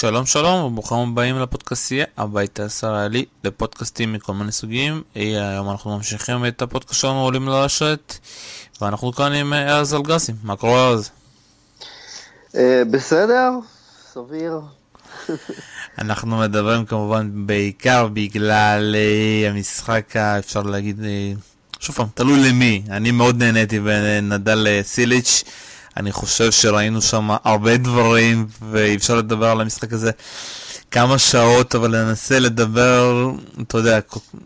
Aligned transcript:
שלום 0.00 0.26
שלום 0.26 0.64
וברוכים 0.64 0.98
הבאים 0.98 1.38
לפודקאסטייה 1.38 2.04
הבית 2.16 2.60
הישראלי 2.60 3.24
לפודקאסטים 3.44 4.12
מכל 4.12 4.32
מיני 4.32 4.52
סוגים. 4.52 5.02
היום 5.14 5.70
אנחנו 5.70 5.96
ממשיכים 5.96 6.46
את 6.46 6.62
הפודקאסט 6.62 7.00
שלנו 7.00 7.20
עולים 7.20 7.48
לרשת 7.48 8.18
ואנחנו 8.80 9.12
כאן 9.12 9.32
עם 9.32 9.52
ארז 9.52 9.94
אלגסי. 9.94 10.32
מה 10.42 10.56
קורה 10.56 10.88
ארז? 10.88 11.10
אה, 12.56 12.82
בסדר, 12.90 13.50
סביר. 14.12 14.60
אנחנו 15.98 16.38
מדברים 16.38 16.84
כמובן 16.84 17.30
בעיקר 17.46 18.08
בגלל 18.12 18.94
אה, 18.96 19.50
המשחק 19.50 20.16
אפשר 20.16 20.62
להגיד 20.62 21.04
אה, 21.04 21.32
שוב 21.80 21.96
פעם 21.96 22.06
תלוי 22.14 22.50
למי. 22.50 22.82
אני 22.90 23.10
מאוד 23.10 23.42
נהניתי 23.42 23.80
בנדל 23.80 24.66
סיליץ' 24.82 25.44
אני 25.96 26.12
חושב 26.12 26.52
שראינו 26.52 27.02
שם 27.02 27.30
הרבה 27.44 27.76
דברים, 27.76 28.46
ואי 28.70 28.96
אפשר 28.96 29.14
לדבר 29.14 29.46
על 29.46 29.60
המשחק 29.60 29.92
הזה 29.92 30.10
כמה 30.90 31.18
שעות, 31.18 31.74
אבל 31.74 32.04
ננסה 32.04 32.38
לדבר, 32.38 33.30
אתה 33.62 33.78
יודע, 33.78 33.98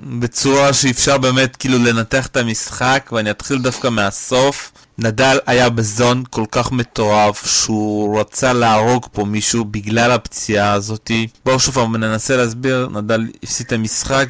בצורה 0.03 0.73
שאפשר 0.73 1.19
באמת 1.19 1.57
כאילו 1.57 1.79
לנתח 1.79 2.27
את 2.27 2.37
המשחק, 2.37 3.11
ואני 3.13 3.31
אתחיל 3.31 3.59
דווקא 3.59 3.89
מהסוף. 3.89 4.73
נדל 4.99 5.39
היה 5.47 5.71
בזון 5.71 6.25
כל 6.31 6.45
כך 6.51 6.73
מטורף 6.73 7.47
שהוא 7.47 8.21
רצה 8.21 8.53
להרוג 8.53 9.07
פה 9.13 9.25
מישהו 9.25 9.65
בגלל 9.65 10.11
הפציעה 10.11 10.73
הזאתי. 10.73 11.27
בואו 11.45 11.61
שוב 11.61 11.75
פעם 11.75 11.97
ננסה 11.97 12.37
להסביר, 12.37 12.89
נדל 12.93 13.27
הפסיד 13.43 13.67
את 13.67 13.73
המשחק 13.73 14.29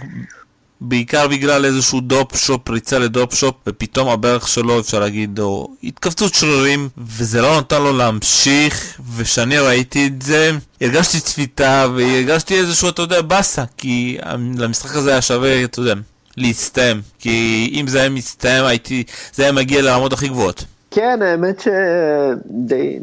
בעיקר 0.80 1.28
בגלל 1.28 1.64
איזשהו 1.64 2.00
דופ 2.00 2.36
שופ, 2.36 2.60
פריצה 2.64 2.98
לדופ 2.98 3.34
שופ, 3.34 3.54
ופתאום 3.66 4.08
הברך 4.08 4.48
שלו, 4.48 4.80
אפשר 4.80 5.00
להגיד, 5.00 5.38
או 5.38 5.68
התכווצות 5.84 6.34
שרירים, 6.34 6.88
וזה 6.98 7.42
לא 7.42 7.58
נתן 7.58 7.82
לו 7.82 7.92
להמשיך, 7.92 9.00
וכשאני 9.16 9.58
ראיתי 9.58 10.06
את 10.06 10.22
זה, 10.22 10.50
הרגשתי 10.80 11.20
צפיתה, 11.20 11.86
והרגשתי 11.96 12.58
איזשהו, 12.58 12.88
אתה 12.88 13.02
יודע, 13.02 13.22
באסה, 13.22 13.64
כי 13.76 14.18
למשחק 14.58 14.96
הזה 14.96 15.10
היה 15.10 15.22
שווה, 15.22 15.64
אתה 15.64 15.78
יודע, 15.78 15.94
להסתיים, 16.36 17.02
כי 17.18 17.70
אם 17.80 17.86
זה 17.88 18.00
היה 18.00 18.08
מסתיים, 18.08 18.64
הייתי, 18.64 19.04
זה 19.34 19.42
היה 19.42 19.52
מגיע 19.52 19.82
לרמות 19.82 20.12
הכי 20.12 20.28
גבוהות. 20.28 20.64
כן, 20.90 21.22
האמת 21.22 21.60
שדי, 21.60 22.98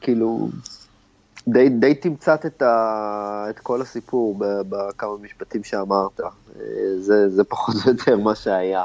כאילו, 0.00 0.48
די, 1.48 1.68
די 1.68 1.94
תמצת 1.94 2.46
את, 2.46 2.62
ה, 2.62 3.46
את 3.50 3.58
כל 3.58 3.82
הסיפור 3.82 4.36
בכמה 4.38 5.16
משפטים 5.22 5.64
שאמרת. 5.64 6.20
זה, 6.98 7.28
זה 7.28 7.44
פחות 7.44 7.74
או 7.84 7.90
יותר 7.90 8.16
מה 8.16 8.34
שהיה. 8.34 8.82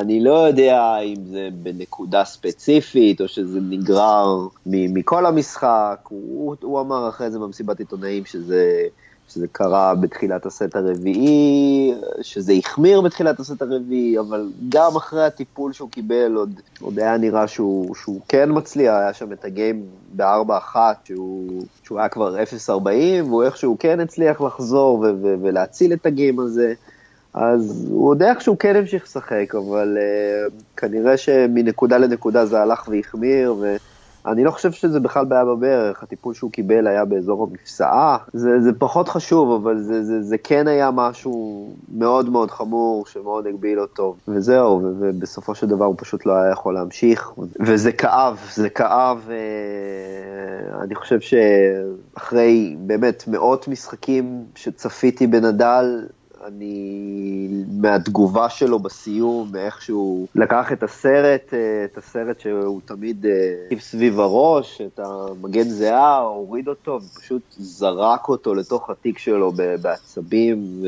אני 0.00 0.24
לא 0.24 0.46
יודע 0.46 0.98
אם 0.98 1.24
זה 1.24 1.48
בנקודה 1.52 2.24
ספציפית, 2.24 3.20
או 3.20 3.28
שזה 3.28 3.58
נגרר 3.60 4.46
מכל 4.66 5.26
המשחק. 5.26 5.98
הוא, 6.08 6.56
הוא 6.62 6.80
אמר 6.80 7.08
אחרי 7.08 7.30
זה 7.30 7.38
במסיבת 7.38 7.78
עיתונאים 7.78 8.24
שזה... 8.24 8.86
שזה 9.28 9.46
קרה 9.52 9.94
בתחילת 9.94 10.46
הסט 10.46 10.76
הרביעי, 10.76 11.94
שזה 12.22 12.52
החמיר 12.52 13.00
בתחילת 13.00 13.40
הסט 13.40 13.62
הרביעי, 13.62 14.18
אבל 14.18 14.50
גם 14.68 14.96
אחרי 14.96 15.24
הטיפול 15.24 15.72
שהוא 15.72 15.90
קיבל, 15.90 16.34
עוד, 16.34 16.60
עוד 16.80 16.98
היה 16.98 17.16
נראה 17.16 17.48
שהוא, 17.48 17.94
שהוא 17.94 18.20
כן 18.28 18.48
מצליח, 18.52 18.94
היה 18.94 19.12
שם 19.12 19.32
את 19.32 19.44
הגיים 19.44 19.84
ב-4-1, 20.16 20.76
שהוא, 21.04 21.62
שהוא 21.82 21.98
היה 21.98 22.08
כבר 22.08 22.36
0-40, 22.68 22.70
והוא 23.24 23.42
איכשהו 23.42 23.76
כן 23.80 24.00
הצליח 24.00 24.40
לחזור 24.40 24.98
ו- 24.98 25.14
ו- 25.22 25.34
ולהציל 25.42 25.92
את 25.92 26.06
הגיים 26.06 26.40
הזה. 26.40 26.74
אז 27.34 27.86
הוא 27.90 28.08
עוד 28.08 28.22
איכשהו 28.22 28.58
כן 28.58 28.76
המשיך 28.76 29.02
לשחק, 29.04 29.54
אבל 29.54 29.98
uh, 29.98 30.52
כנראה 30.76 31.16
שמנקודה 31.16 31.98
לנקודה 31.98 32.46
זה 32.46 32.62
הלך 32.62 32.88
והחמיר, 32.88 33.54
ו... 33.60 33.76
אני 34.26 34.44
לא 34.44 34.50
חושב 34.50 34.72
שזה 34.72 35.00
בכלל 35.00 35.24
בעיה 35.24 35.44
בברך, 35.44 36.02
הטיפול 36.02 36.34
שהוא 36.34 36.50
קיבל 36.50 36.86
היה 36.86 37.04
באזור 37.04 37.48
המפסעה, 37.50 38.16
זה, 38.32 38.60
זה 38.60 38.72
פחות 38.78 39.08
חשוב, 39.08 39.52
אבל 39.62 39.78
זה, 39.78 40.04
זה, 40.04 40.22
זה 40.22 40.38
כן 40.38 40.68
היה 40.68 40.90
משהו 40.90 41.68
מאוד 41.94 42.30
מאוד 42.30 42.50
חמור, 42.50 43.06
שמאוד 43.06 43.46
הגביל 43.46 43.80
אותו, 43.80 44.16
וזהו, 44.28 44.82
ובסופו 44.98 45.54
של 45.54 45.66
דבר 45.66 45.84
הוא 45.84 45.94
פשוט 45.98 46.26
לא 46.26 46.32
היה 46.32 46.52
יכול 46.52 46.74
להמשיך, 46.74 47.32
וזה 47.60 47.92
כאב, 47.92 48.38
זה 48.54 48.70
כאב, 48.70 49.28
אה, 49.30 50.82
אני 50.82 50.94
חושב 50.94 51.18
שאחרי 51.20 52.76
באמת 52.78 53.24
מאות 53.28 53.68
משחקים 53.68 54.44
שצפיתי 54.54 55.26
בנדל, 55.26 56.06
אני, 56.46 57.64
מהתגובה 57.80 58.48
שלו 58.48 58.78
בסיום, 58.78 59.48
מאיך 59.52 59.82
שהוא 59.82 60.26
לקח 60.34 60.72
את 60.72 60.82
הסרט, 60.82 61.54
אה, 61.54 61.84
את 61.84 61.98
הסרט 61.98 62.40
שהוא 62.40 62.80
תמיד 62.84 63.26
אה, 63.26 63.78
סביב 63.80 64.20
הראש, 64.20 64.80
את 64.80 65.00
המגן 65.00 65.68
זיעה, 65.68 66.18
הוריד 66.18 66.68
אותו 66.68 67.00
ופשוט 67.02 67.42
זרק 67.50 68.28
אותו 68.28 68.54
לתוך 68.54 68.90
התיק 68.90 69.18
שלו 69.18 69.52
בעצבים, 69.82 70.80
ו... 70.82 70.86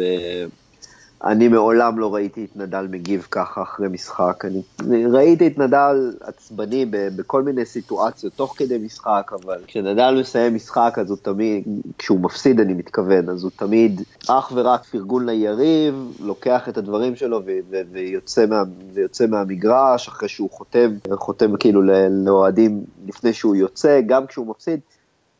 אני 1.26 1.48
מעולם 1.48 1.98
לא 1.98 2.14
ראיתי 2.14 2.44
את 2.44 2.56
נדל 2.56 2.86
מגיב 2.90 3.26
ככה 3.30 3.62
אחרי 3.62 3.88
משחק. 3.88 4.44
אני, 4.44 4.62
ראיתי 5.06 5.46
את 5.46 5.58
נדל 5.58 6.12
עצבני 6.20 6.86
ב, 6.90 7.08
בכל 7.16 7.42
מיני 7.42 7.64
סיטואציות 7.64 8.32
תוך 8.36 8.54
כדי 8.58 8.78
משחק, 8.78 9.30
אבל 9.32 9.58
כשנדל 9.66 10.16
מסיים 10.20 10.54
משחק 10.54 10.94
אז 11.00 11.10
הוא 11.10 11.18
תמיד, 11.22 11.64
כשהוא 11.98 12.20
מפסיד 12.20 12.60
אני 12.60 12.74
מתכוון, 12.74 13.28
אז 13.28 13.42
הוא 13.42 13.50
תמיד 13.56 14.02
אך 14.28 14.52
ורק 14.54 14.84
פרגון 14.84 15.26
ליריב, 15.26 15.94
לוקח 16.20 16.68
את 16.68 16.76
הדברים 16.76 17.16
שלו 17.16 17.40
ו, 17.46 17.50
ו, 17.70 17.76
ויוצא, 17.92 18.46
מה, 18.46 18.62
ויוצא 18.92 19.26
מהמגרש 19.26 20.08
אחרי 20.08 20.28
שהוא 20.28 20.50
חותם, 20.50 20.90
חותם 21.14 21.56
כאילו 21.56 21.82
לאוהדים 22.10 22.84
לפני 23.06 23.32
שהוא 23.32 23.56
יוצא, 23.56 24.00
גם 24.06 24.26
כשהוא 24.26 24.46
מפסיד. 24.46 24.80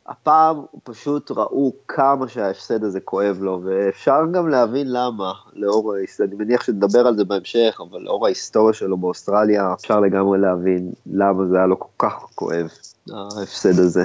הפעם 0.09 0.56
פשוט 0.82 1.31
ראו 1.31 1.72
כמה 1.88 2.28
שההפסד 2.28 2.84
הזה 2.84 3.00
כואב 3.00 3.38
לו, 3.41 3.60
ואפשר 3.65 4.20
גם 4.32 4.48
להבין 4.48 4.92
למה, 4.92 5.32
לאור, 5.53 5.94
אני 6.20 6.34
מניח 6.34 6.62
שנדבר 6.62 7.06
על 7.06 7.16
זה 7.16 7.25
בהמשך, 7.25 7.81
אבל 7.91 8.00
לאור 8.00 8.26
ההיסטוריה 8.26 8.75
שלו 8.75 8.97
באוסטרליה, 8.97 9.72
אפשר 9.81 10.00
לגמרי 10.00 10.38
להבין 10.38 10.93
למה 11.06 11.47
זה 11.50 11.56
היה 11.56 11.66
לו 11.66 11.78
כל 11.78 11.88
כך 11.98 12.12
כואב, 12.34 12.69
ההפסד 13.12 13.78
הזה. 13.78 14.04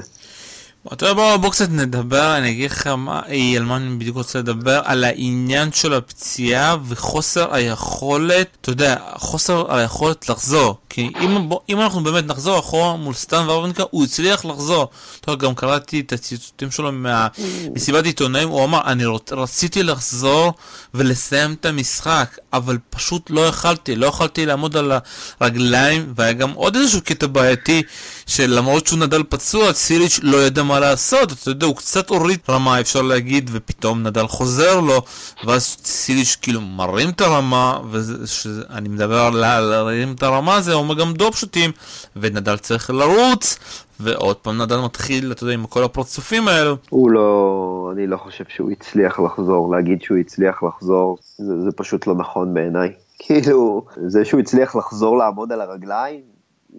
יודע, 1.06 1.14
בוא, 1.14 1.38
בוא 1.38 1.50
קצת 1.50 1.70
נדבר, 1.70 2.38
אני 2.38 2.52
אגיד 2.52 2.72
לך 2.72 2.88
מה, 2.88 3.22
על 3.58 3.64
מה 3.64 3.78
אני 3.78 3.96
בדיוק 3.96 4.18
רוצה 4.18 4.40
לדבר, 4.40 4.82
על 4.86 5.04
העניין 5.04 5.72
של 5.72 5.94
הפציעה 5.94 6.78
וחוסר 6.88 7.56
היכולת, 7.56 8.48
אתה 8.62 8.70
יודע, 8.70 8.96
חוסר 9.16 9.76
היכולת 9.76 10.30
לחזור. 10.30 10.78
כי 10.90 11.12
אם, 11.22 11.50
אם 11.70 11.82
אנחנו 11.82 12.04
באמת 12.04 12.26
נחזור 12.28 12.60
אחורה 12.60 12.96
מול 12.96 13.14
סטן 13.14 13.50
ורבנקה, 13.50 13.84
הוא 13.90 14.04
הצליח 14.04 14.46
לחזור. 14.46 14.90
יודע, 15.28 15.48
גם 15.48 15.56
קראתי 15.56 16.00
את 16.00 16.14
הציטוטים 16.14 16.72
שלו 16.72 16.92
ממסיבת 16.92 18.06
עיתונאים, 18.06 18.50
הוא 18.50 18.64
אמר, 18.64 18.82
אני 18.86 19.04
רציתי 19.32 19.84
לחזור 19.84 20.54
ולסיים 20.94 21.54
את 21.54 21.66
המשחק, 21.66 22.38
אבל 22.54 22.78
פשוט 22.90 23.30
לא 23.30 23.42
יכלתי, 23.42 23.96
לא 23.96 24.06
יכלתי 24.08 24.46
לעמוד 24.46 24.78
על 24.78 24.92
הרגליים, 25.40 26.14
והיה 26.16 26.34
גם 26.34 26.52
עוד 26.52 26.76
איזשהו 26.76 27.02
קטע 27.02 27.28
בעייתי, 27.28 27.82
שלמרות 28.28 28.88
שהוא 28.88 29.00
נדל 29.00 29.24
פצוע, 29.30 29.74
סיליץ' 29.74 30.20
לא 30.24 30.38
ידע 30.46 30.64
מה 30.64 30.80
לעשות, 30.80 31.32
אתה 31.32 31.50
יודע, 31.50 31.66
הוא 31.66 31.76
קצת 31.76 32.10
הוריד 32.10 32.40
רמה, 32.50 32.80
אפשר 32.80 33.02
להגיד, 33.02 33.50
ופתאום 33.54 34.04
נדל 34.04 34.28
חוזר 34.28 34.80
לו, 34.80 35.02
ואז 35.46 35.78
סיליץ' 35.86 36.38
כאילו 36.42 36.62
מרים 36.62 37.10
את 37.10 37.22
הרמה, 37.22 37.80
ואני 37.92 38.90
מדבר 38.90 39.20
על 39.20 39.36
להרים 39.60 40.14
את 40.14 40.24
הרמה, 40.24 40.62
זה 40.62 40.79
אומר 40.80 40.96
גם 41.00 41.14
דופ 41.14 41.36
שוטים, 41.36 41.72
ונדל 42.16 42.58
צריך 42.58 42.90
לרוץ, 42.90 43.60
ועוד 44.00 44.36
פעם 44.36 44.62
נדל 44.62 44.78
מתחיל, 44.86 45.32
אתה 45.32 45.44
יודע, 45.44 45.54
עם 45.54 45.66
כל 45.66 45.84
הפרצופים 45.84 46.48
האלו. 46.48 46.76
הוא 46.90 47.12
לא, 47.12 47.92
אני 47.94 48.08
לא 48.08 48.18
חושב 48.18 48.44
שהוא 48.48 48.72
הצליח 48.72 49.20
לחזור, 49.20 49.76
להגיד 49.76 50.02
שהוא 50.02 50.18
הצליח 50.18 50.64
לחזור, 50.64 51.18
זה, 51.38 51.62
זה 51.62 51.72
פשוט 51.72 52.08
לא 52.08 52.16
נכון 52.16 52.54
בעיניי. 52.54 52.94
כאילו, 53.20 53.86
זה 54.08 54.26
שהוא 54.26 54.40
הצליח 54.40 54.76
לחזור 54.76 55.18
לעמוד 55.18 55.52
על 55.52 55.62
הרגליים, 55.62 56.22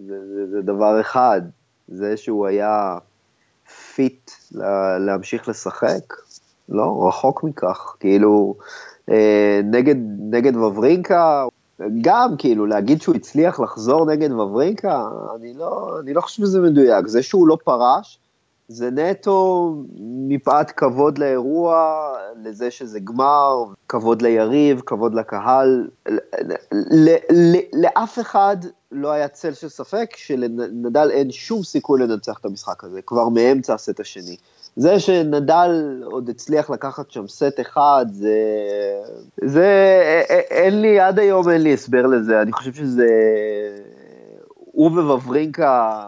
זה, 0.07 0.15
זה, 0.35 0.51
זה 0.51 0.61
דבר 0.61 1.01
אחד. 1.01 1.41
זה 1.87 2.17
שהוא 2.17 2.47
היה 2.47 2.97
fit 3.95 4.31
להמשיך 4.99 5.49
לשחק, 5.49 6.13
לא, 6.69 7.07
רחוק 7.07 7.43
מכך. 7.43 7.95
כאילו, 7.99 8.55
אה, 9.09 9.61
נגד, 9.63 9.95
נגד 10.31 10.55
וברינקה, 10.55 11.45
גם 12.01 12.35
כאילו 12.37 12.65
להגיד 12.65 13.01
שהוא 13.01 13.15
הצליח 13.15 13.59
לחזור 13.59 14.05
נגד 14.05 14.31
וברינקה, 14.31 15.07
אני 15.35 15.53
לא, 15.53 15.99
אני 16.03 16.13
לא 16.13 16.21
חושב 16.21 16.43
שזה 16.43 16.61
מדויק. 16.61 17.07
זה 17.07 17.23
שהוא 17.23 17.47
לא 17.47 17.57
פרש, 17.63 18.19
זה 18.67 18.91
נטו 18.91 19.75
מפאת 20.27 20.71
כבוד 20.71 21.17
לאירוע, 21.17 21.97
לזה 22.43 22.71
שזה 22.71 22.99
גמר, 22.99 23.63
כבוד 23.87 24.21
ליריב, 24.21 24.81
כבוד 24.85 25.15
לקהל. 25.15 25.87
לאף 27.73 28.19
אחד 28.19 28.57
לא 28.91 29.11
היה 29.11 29.27
צל 29.27 29.53
של 29.53 29.69
ספק 29.69 30.13
שלנדל 30.15 31.11
אין 31.11 31.31
שום 31.31 31.63
סיכוי 31.63 32.01
לנצח 32.01 32.37
את 32.39 32.45
המשחק 32.45 32.83
הזה, 32.83 33.01
כבר 33.01 33.29
מאמצע 33.29 33.73
הסט 33.73 33.99
השני. 33.99 34.37
זה 34.75 34.99
שנדל 34.99 36.01
עוד 36.05 36.29
הצליח 36.29 36.69
לקחת 36.69 37.11
שם 37.11 37.27
סט 37.27 37.59
אחד, 37.61 38.05
זה... 38.09 38.37
זה... 39.43 39.67
אין 40.51 40.81
לי, 40.81 40.99
עד 40.99 41.19
היום 41.19 41.49
אין 41.49 41.61
לי 41.61 41.73
הסבר 41.73 42.05
לזה, 42.05 42.41
אני 42.41 42.51
חושב 42.51 42.73
שזה... 42.73 43.07
הוא 44.55 44.87
וווברינקה 44.87 46.05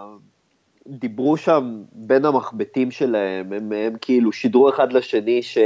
דיברו 0.87 1.37
שם 1.37 1.83
בין 1.91 2.25
המחבטים 2.25 2.91
שלהם, 2.91 3.53
הם, 3.53 3.71
הם 3.71 3.93
כאילו 4.01 4.31
שידרו 4.31 4.69
אחד 4.69 4.93
לשני 4.93 5.43
ש... 5.43 5.57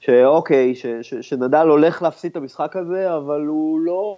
שאוקיי, 0.00 0.74
ש, 0.74 0.86
ש, 1.02 1.14
שנדל 1.14 1.66
הולך 1.68 2.02
להפסיד 2.02 2.30
את 2.30 2.36
המשחק 2.36 2.76
הזה, 2.76 3.16
אבל 3.16 3.46
הוא 3.46 3.80
לא, 3.80 4.16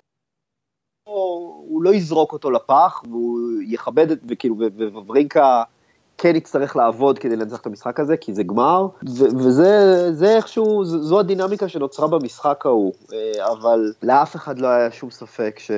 הוא 1.04 1.82
לא 1.82 1.94
יזרוק 1.94 2.32
אותו 2.32 2.50
לפח, 2.50 3.02
והוא 3.04 3.40
יכבד 3.62 4.10
את, 4.10 4.19
וכאילו, 4.28 4.56
וברינקה 4.58 5.62
כן 6.19 6.37
יצטרך 6.37 6.76
לעבוד 6.76 7.19
כדי 7.19 7.37
לנצח 7.37 7.61
את 7.61 7.66
המשחק 7.66 8.00
הזה, 8.00 8.16
כי 8.16 8.34
זה 8.34 8.43
גמר, 8.43 8.87
ו- 9.08 9.37
וזה 9.38 10.37
איכשהו, 10.37 10.84
זו 10.84 11.20
הדינמיקה 11.20 11.69
שנוצרה 11.69 12.08
במשחק 12.08 12.66
ההוא, 12.66 12.93
אה, 13.12 13.52
אבל 13.52 13.93
לאף 14.02 14.37
אחד 14.37 14.58
לא 14.58 14.69
היה 14.69 14.90
שום 14.90 15.11
ספק 15.11 15.58
ש, 15.58 15.70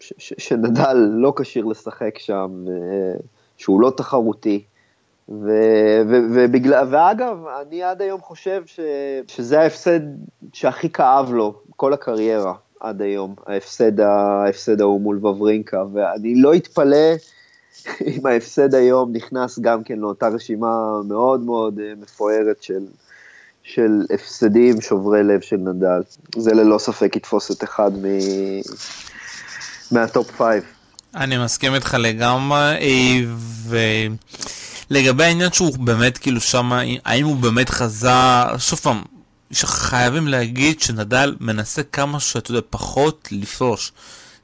ש, 0.00 0.12
ש, 0.18 0.32
שנדל 0.38 0.96
לא 0.96 1.32
כשיר 1.36 1.64
לשחק 1.64 2.18
שם, 2.18 2.64
אה, 2.68 3.20
שהוא 3.56 3.80
לא 3.80 3.92
תחרותי. 3.96 4.64
ו, 5.28 5.50
ו, 6.08 6.16
ובגלל, 6.34 6.86
ואגב, 6.90 7.36
אני 7.60 7.82
עד 7.82 8.02
היום 8.02 8.20
חושב 8.20 8.62
ש, 8.66 8.80
שזה 9.28 9.60
ההפסד 9.60 10.00
שהכי 10.52 10.90
כאב 10.90 11.32
לו, 11.32 11.54
כל 11.76 11.92
הקריירה 11.92 12.54
עד 12.80 13.02
היום, 13.02 13.34
ההפסד, 13.46 14.00
ההפסד 14.00 14.80
ההוא 14.80 15.00
מול 15.00 15.26
וברינקה, 15.26 15.84
ואני 15.92 16.34
לא 16.34 16.54
אתפלא 16.54 17.16
אם 18.06 18.26
ההפסד 18.26 18.74
היום 18.74 19.12
נכנס 19.12 19.58
גם 19.58 19.84
כן 19.84 19.98
לאותה 19.98 20.28
רשימה 20.28 21.02
מאוד 21.08 21.40
מאוד 21.40 21.78
אה, 21.78 21.92
מפוארת 22.02 22.62
של, 22.62 22.86
של 23.62 24.02
הפסדים 24.14 24.80
שוברי 24.80 25.22
לב 25.22 25.40
של 25.40 25.56
נדל. 25.56 26.02
זה 26.36 26.54
ללא 26.54 26.78
ספק 26.78 27.16
יתפוס 27.16 27.50
את 27.50 27.64
אחד 27.64 27.90
מ... 27.92 28.04
מה 29.90 30.06
top 30.06 30.30
five. 30.30 30.62
אני 31.14 31.38
מסכים 31.38 31.74
איתך 31.74 31.96
לגמרי, 31.98 33.26
ולגבי 34.90 35.24
העניין 35.24 35.52
שהוא 35.52 35.78
באמת 35.78 36.18
כאילו 36.18 36.40
שם, 36.40 36.72
האם 37.04 37.26
הוא 37.26 37.36
באמת 37.36 37.68
חזר, 37.68 38.54
שוב 38.58 38.78
פעם, 38.78 39.02
חייבים 39.54 40.28
להגיד 40.28 40.80
שנדל 40.80 41.36
מנסה 41.40 41.82
כמה 41.82 42.20
שאתה 42.20 42.50
יודע 42.50 42.60
פחות 42.70 43.28
לפרוש. 43.32 43.92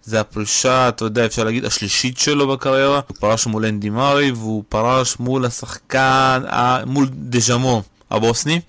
זה 0.08 0.20
הפרישה, 0.20 0.88
אתה 0.88 1.04
יודע, 1.04 1.26
אפשר 1.26 1.44
להגיד, 1.44 1.64
השלישית 1.64 2.18
שלו 2.18 2.48
בקריירה. 2.48 3.00
הוא 3.08 3.16
פרש 3.20 3.46
מול 3.46 3.66
אנדי 3.66 3.90
מארי, 3.90 4.30
והוא 4.30 4.64
פרש 4.68 5.16
מול 5.18 5.44
השחקן, 5.44 6.42
מול 6.86 7.08
דז'אמו 7.12 7.82
הבוסני. 8.10 8.60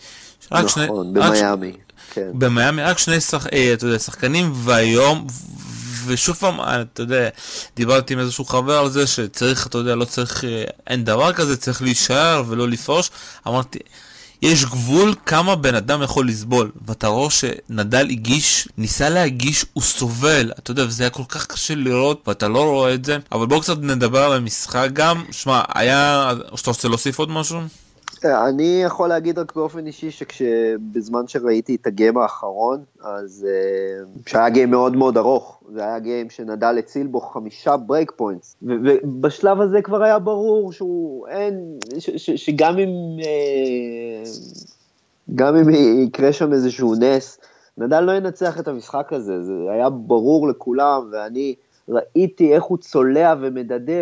נכון, 0.51 0.67
שני, 0.69 0.87
במיאמי. 1.13 1.73
כן. 2.13 2.27
במיאמי, 2.33 2.83
רק 2.83 2.97
שני 2.97 3.21
שח, 3.21 3.47
אה, 3.47 3.73
אתה 3.73 3.85
יודע, 3.85 3.99
שחקנים, 3.99 4.51
והיום, 4.55 5.27
ושוב 6.05 6.35
פעם, 6.35 6.59
אתה 6.61 7.01
יודע, 7.01 7.29
דיברתי 7.75 8.13
עם 8.13 8.19
איזשהו 8.19 8.45
חבר 8.45 8.77
על 8.77 8.89
זה 8.89 9.07
שצריך, 9.07 9.67
אתה 9.67 9.77
יודע, 9.77 9.95
לא 9.95 10.05
צריך, 10.05 10.43
אה, 10.43 10.63
אין 10.87 11.03
דבר 11.03 11.33
כזה, 11.33 11.57
צריך 11.57 11.81
להישאר 11.81 12.43
ולא 12.47 12.67
לפרוש. 12.67 13.11
אמרתי, 13.47 13.79
יש 14.41 14.65
גבול 14.65 15.15
כמה 15.25 15.55
בן 15.55 15.75
אדם 15.75 16.01
יכול 16.01 16.27
לסבול. 16.27 16.71
ואתה 16.87 17.07
רואה 17.07 17.29
שנדל 17.29 18.07
הגיש, 18.09 18.67
ניסה 18.77 19.09
להגיש, 19.09 19.65
הוא 19.73 19.83
סובל. 19.83 20.51
אתה 20.59 20.71
יודע, 20.71 20.83
וזה 20.83 21.03
היה 21.03 21.09
כל 21.09 21.23
כך 21.29 21.45
קשה 21.47 21.75
לראות, 21.75 22.23
ואתה 22.27 22.47
לא 22.47 22.63
רואה 22.63 22.93
את 22.93 23.05
זה. 23.05 23.17
אבל 23.31 23.45
בואו 23.45 23.61
קצת 23.61 23.77
נדבר 23.81 24.23
על 24.23 24.33
המשחק 24.33 24.89
גם. 24.93 25.23
שמע, 25.31 25.61
היה... 25.75 26.31
שאתה 26.55 26.69
רוצה 26.69 26.87
להוסיף 26.87 27.19
עוד 27.19 27.29
משהו? 27.29 27.59
אני 28.25 28.81
יכול 28.85 29.09
להגיד 29.09 29.39
רק 29.39 29.55
באופן 29.55 29.85
אישי 29.85 30.11
שבזמן 30.11 31.27
שראיתי 31.27 31.75
את 31.75 31.87
הגיים 31.87 32.17
האחרון, 32.17 32.83
אז 33.01 33.47
uh, 33.47 34.29
שהיה 34.29 34.49
גיים 34.49 34.71
מאוד 34.71 34.95
מאוד 34.95 35.17
ארוך, 35.17 35.63
זה 35.73 35.83
היה 35.83 35.99
גיים 35.99 36.29
שנדל 36.29 36.77
הציל 36.79 37.07
בו 37.07 37.21
חמישה 37.21 37.77
break 37.77 38.11
points, 38.15 38.55
ובשלב 38.61 39.61
הזה 39.61 39.81
כבר 39.81 40.03
היה 40.03 40.19
ברור 40.19 40.71
שהוא 40.71 41.27
אין, 41.27 41.79
שגם 42.17 42.77
אם, 42.77 42.89
uh, 43.19 44.27
גם 45.35 45.55
אם 45.55 45.69
יקרה 46.03 46.33
שם 46.33 46.53
איזשהו 46.53 46.95
נס, 46.95 47.39
נדל 47.77 48.01
לא 48.01 48.11
ינצח 48.11 48.59
את 48.59 48.67
המשחק 48.67 49.13
הזה, 49.13 49.43
זה 49.43 49.53
היה 49.71 49.89
ברור 49.89 50.47
לכולם, 50.47 51.09
ואני... 51.11 51.55
ראיתי 51.91 52.53
איך 52.53 52.63
הוא 52.63 52.77
צולע 52.77 53.35
ומדדה, 53.41 53.93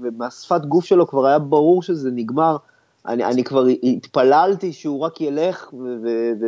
ומהשפת 0.00 0.60
גוף 0.60 0.84
שלו 0.84 1.06
כבר 1.06 1.26
היה 1.26 1.38
ברור 1.38 1.82
שזה 1.82 2.10
נגמר. 2.10 2.56
אני, 3.06 3.24
אני 3.24 3.44
כבר 3.44 3.64
התפללתי 3.82 4.72
שהוא 4.72 5.00
רק 5.00 5.20
ילך 5.20 5.70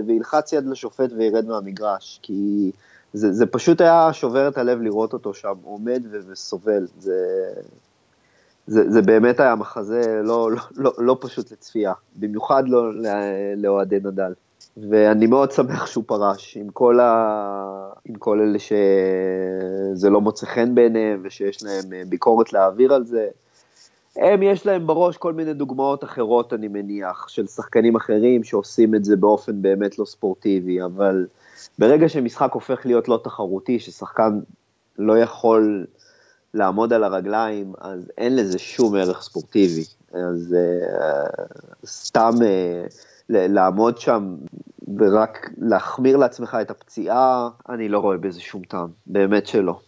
וילחץ 0.07 0.53
יד 0.53 0.67
לשופט 0.67 1.13
וירד 1.17 1.47
מהמגרש, 1.47 2.21
כי 2.23 2.71
זה, 3.13 3.33
זה 3.33 3.47
פשוט 3.47 3.81
היה 3.81 4.13
שובר 4.13 4.49
את 4.49 4.59
הלב 4.59 4.81
לראות 4.81 5.13
אותו 5.13 5.35
שם 5.35 5.55
עומד 5.63 6.03
וסובל. 6.11 6.87
זה, 6.99 7.15
זה, 8.67 8.91
זה 8.91 9.03
באמת 9.03 9.41
היה 9.41 9.55
מחזה 9.55 10.21
לא, 10.25 10.53
לא, 10.53 10.61
לא, 10.77 10.93
לא 10.99 11.17
פשוט 11.21 11.53
לצפייה, 11.53 11.93
במיוחד 12.17 12.63
לא 12.67 12.91
לאוהדי 13.57 13.99
נדל. 14.05 14.33
ואני 14.77 15.27
מאוד 15.27 15.53
שמח 15.53 15.87
שהוא 15.87 16.05
פרש, 16.07 16.57
עם 16.57 16.69
כל, 16.69 17.01
ה... 17.01 17.93
עם 18.05 18.15
כל 18.15 18.41
אלה 18.41 18.59
שזה 18.59 20.11
לא 20.11 20.21
מוצא 20.21 20.47
חן 20.47 20.75
בעיניהם 20.75 21.21
ושיש 21.23 21.63
להם 21.63 22.09
ביקורת 22.09 22.53
להעביר 22.53 22.95
על 22.95 23.05
זה. 23.05 23.29
הם, 24.17 24.43
יש 24.43 24.67
להם 24.67 24.87
בראש 24.87 25.17
כל 25.17 25.33
מיני 25.33 25.55
דוגמאות 25.55 26.05
אחרות, 26.05 26.53
אני 26.53 26.69
מניח, 26.69 27.29
של 27.29 27.47
שחקנים 27.47 27.97
אחרים 27.97 28.45
שעושים 28.45 28.95
את 28.95 29.05
זה 29.05 29.17
באופן 29.17 29.63
באמת 29.63 29.99
לא 29.99 30.05
ספורטיבי, 30.05 30.83
אבל 30.85 31.27
ברגע 31.79 32.09
שמשחק 32.09 32.53
הופך 32.53 32.87
להיות 32.87 33.09
לא 33.09 33.21
תחרותי, 33.25 33.79
ששחקן 33.79 34.41
לא 34.99 35.19
יכול 35.19 35.87
לעמוד 36.55 36.93
על 36.93 37.05
הרגליים, 37.05 37.73
אז 37.79 38.11
אין 38.19 38.37
לזה 38.37 38.59
שום 38.59 38.95
ערך 38.95 39.23
ספורטיבי. 39.23 39.85
אז 40.13 40.57
uh, 40.57 41.87
סתם 41.87 42.31
uh, 42.39 42.93
לעמוד 43.29 43.99
שם 43.99 44.37
ורק 44.99 45.51
להחמיר 45.59 46.17
לעצמך 46.17 46.59
את 46.63 46.71
הפציעה, 46.71 47.49
אני 47.69 47.89
לא 47.89 47.99
רואה 47.99 48.17
בזה 48.17 48.41
שום 48.41 48.63
טעם, 48.63 48.89
באמת 49.07 49.47
שלא. 49.47 49.81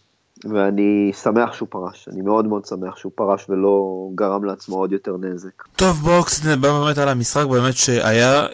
ואני 0.53 1.11
שמח 1.23 1.53
שהוא 1.53 1.67
פרש, 1.71 2.07
אני 2.11 2.21
מאוד 2.21 2.45
מאוד 2.45 2.65
שמח 2.65 2.97
שהוא 2.97 3.11
פרש 3.15 3.45
ולא 3.49 4.07
גרם 4.15 4.43
לעצמו 4.43 4.75
עוד 4.75 4.91
יותר 4.91 5.17
נזק. 5.21 5.63
טוב 5.75 5.97
בואו 5.97 6.23
קצת 6.23 6.45
נדבר 6.45 6.83
באמת 6.83 6.97
על 6.97 7.09
המשחק 7.09 7.45
באמת 7.45 7.77
שהיה, 7.77 8.45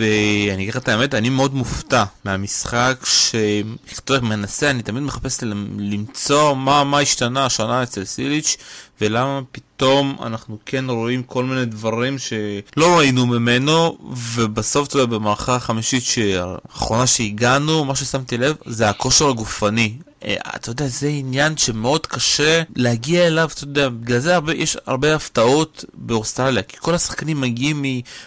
ואני 0.00 0.62
אגיד 0.62 0.68
לך 0.68 0.76
את 0.76 0.88
האמת, 0.88 1.14
אני 1.14 1.28
מאוד 1.28 1.54
מופתע 1.54 2.04
מהמשחק 2.24 3.04
שמנסה, 3.04 4.70
אני 4.70 4.82
תמיד 4.82 5.02
מחפש 5.02 5.42
למצוא 5.78 6.54
מה, 6.54 6.84
מה 6.84 6.98
השתנה 6.98 7.44
השנה 7.44 7.82
אצל 7.82 8.04
סיליץ' 8.04 8.56
ולמה 9.00 9.40
פתאום 9.52 10.16
אנחנו 10.22 10.58
כן 10.66 10.84
רואים 10.90 11.22
כל 11.22 11.44
מיני 11.44 11.64
דברים 11.64 12.18
שלא 12.18 12.98
ראינו 12.98 13.26
ממנו 13.26 13.98
ובסוף, 14.36 14.88
אתה 14.88 14.98
יודע, 14.98 15.16
במערכה 15.16 15.54
החמישית 15.54 16.04
האחרונה 16.38 17.06
שהגענו, 17.06 17.84
מה 17.84 17.96
ששמתי 17.96 18.38
לב 18.38 18.56
זה 18.66 18.88
הכושר 18.88 19.28
הגופני. 19.28 19.94
אה, 20.24 20.36
אתה 20.56 20.70
יודע, 20.70 20.86
זה 20.86 21.08
עניין 21.08 21.56
שמאוד 21.56 22.06
קשה 22.06 22.62
להגיע 22.76 23.26
אליו, 23.26 23.50
אתה 23.54 23.64
יודע, 23.64 23.88
בגלל 23.88 24.18
זה 24.18 24.34
הרבה, 24.34 24.54
יש 24.54 24.76
הרבה 24.86 25.14
הפתעות 25.14 25.84
באוסטרליה, 25.94 26.62
כי 26.62 26.76
כל 26.80 26.94
השחקנים 26.94 27.40
מגיעים 27.40 27.84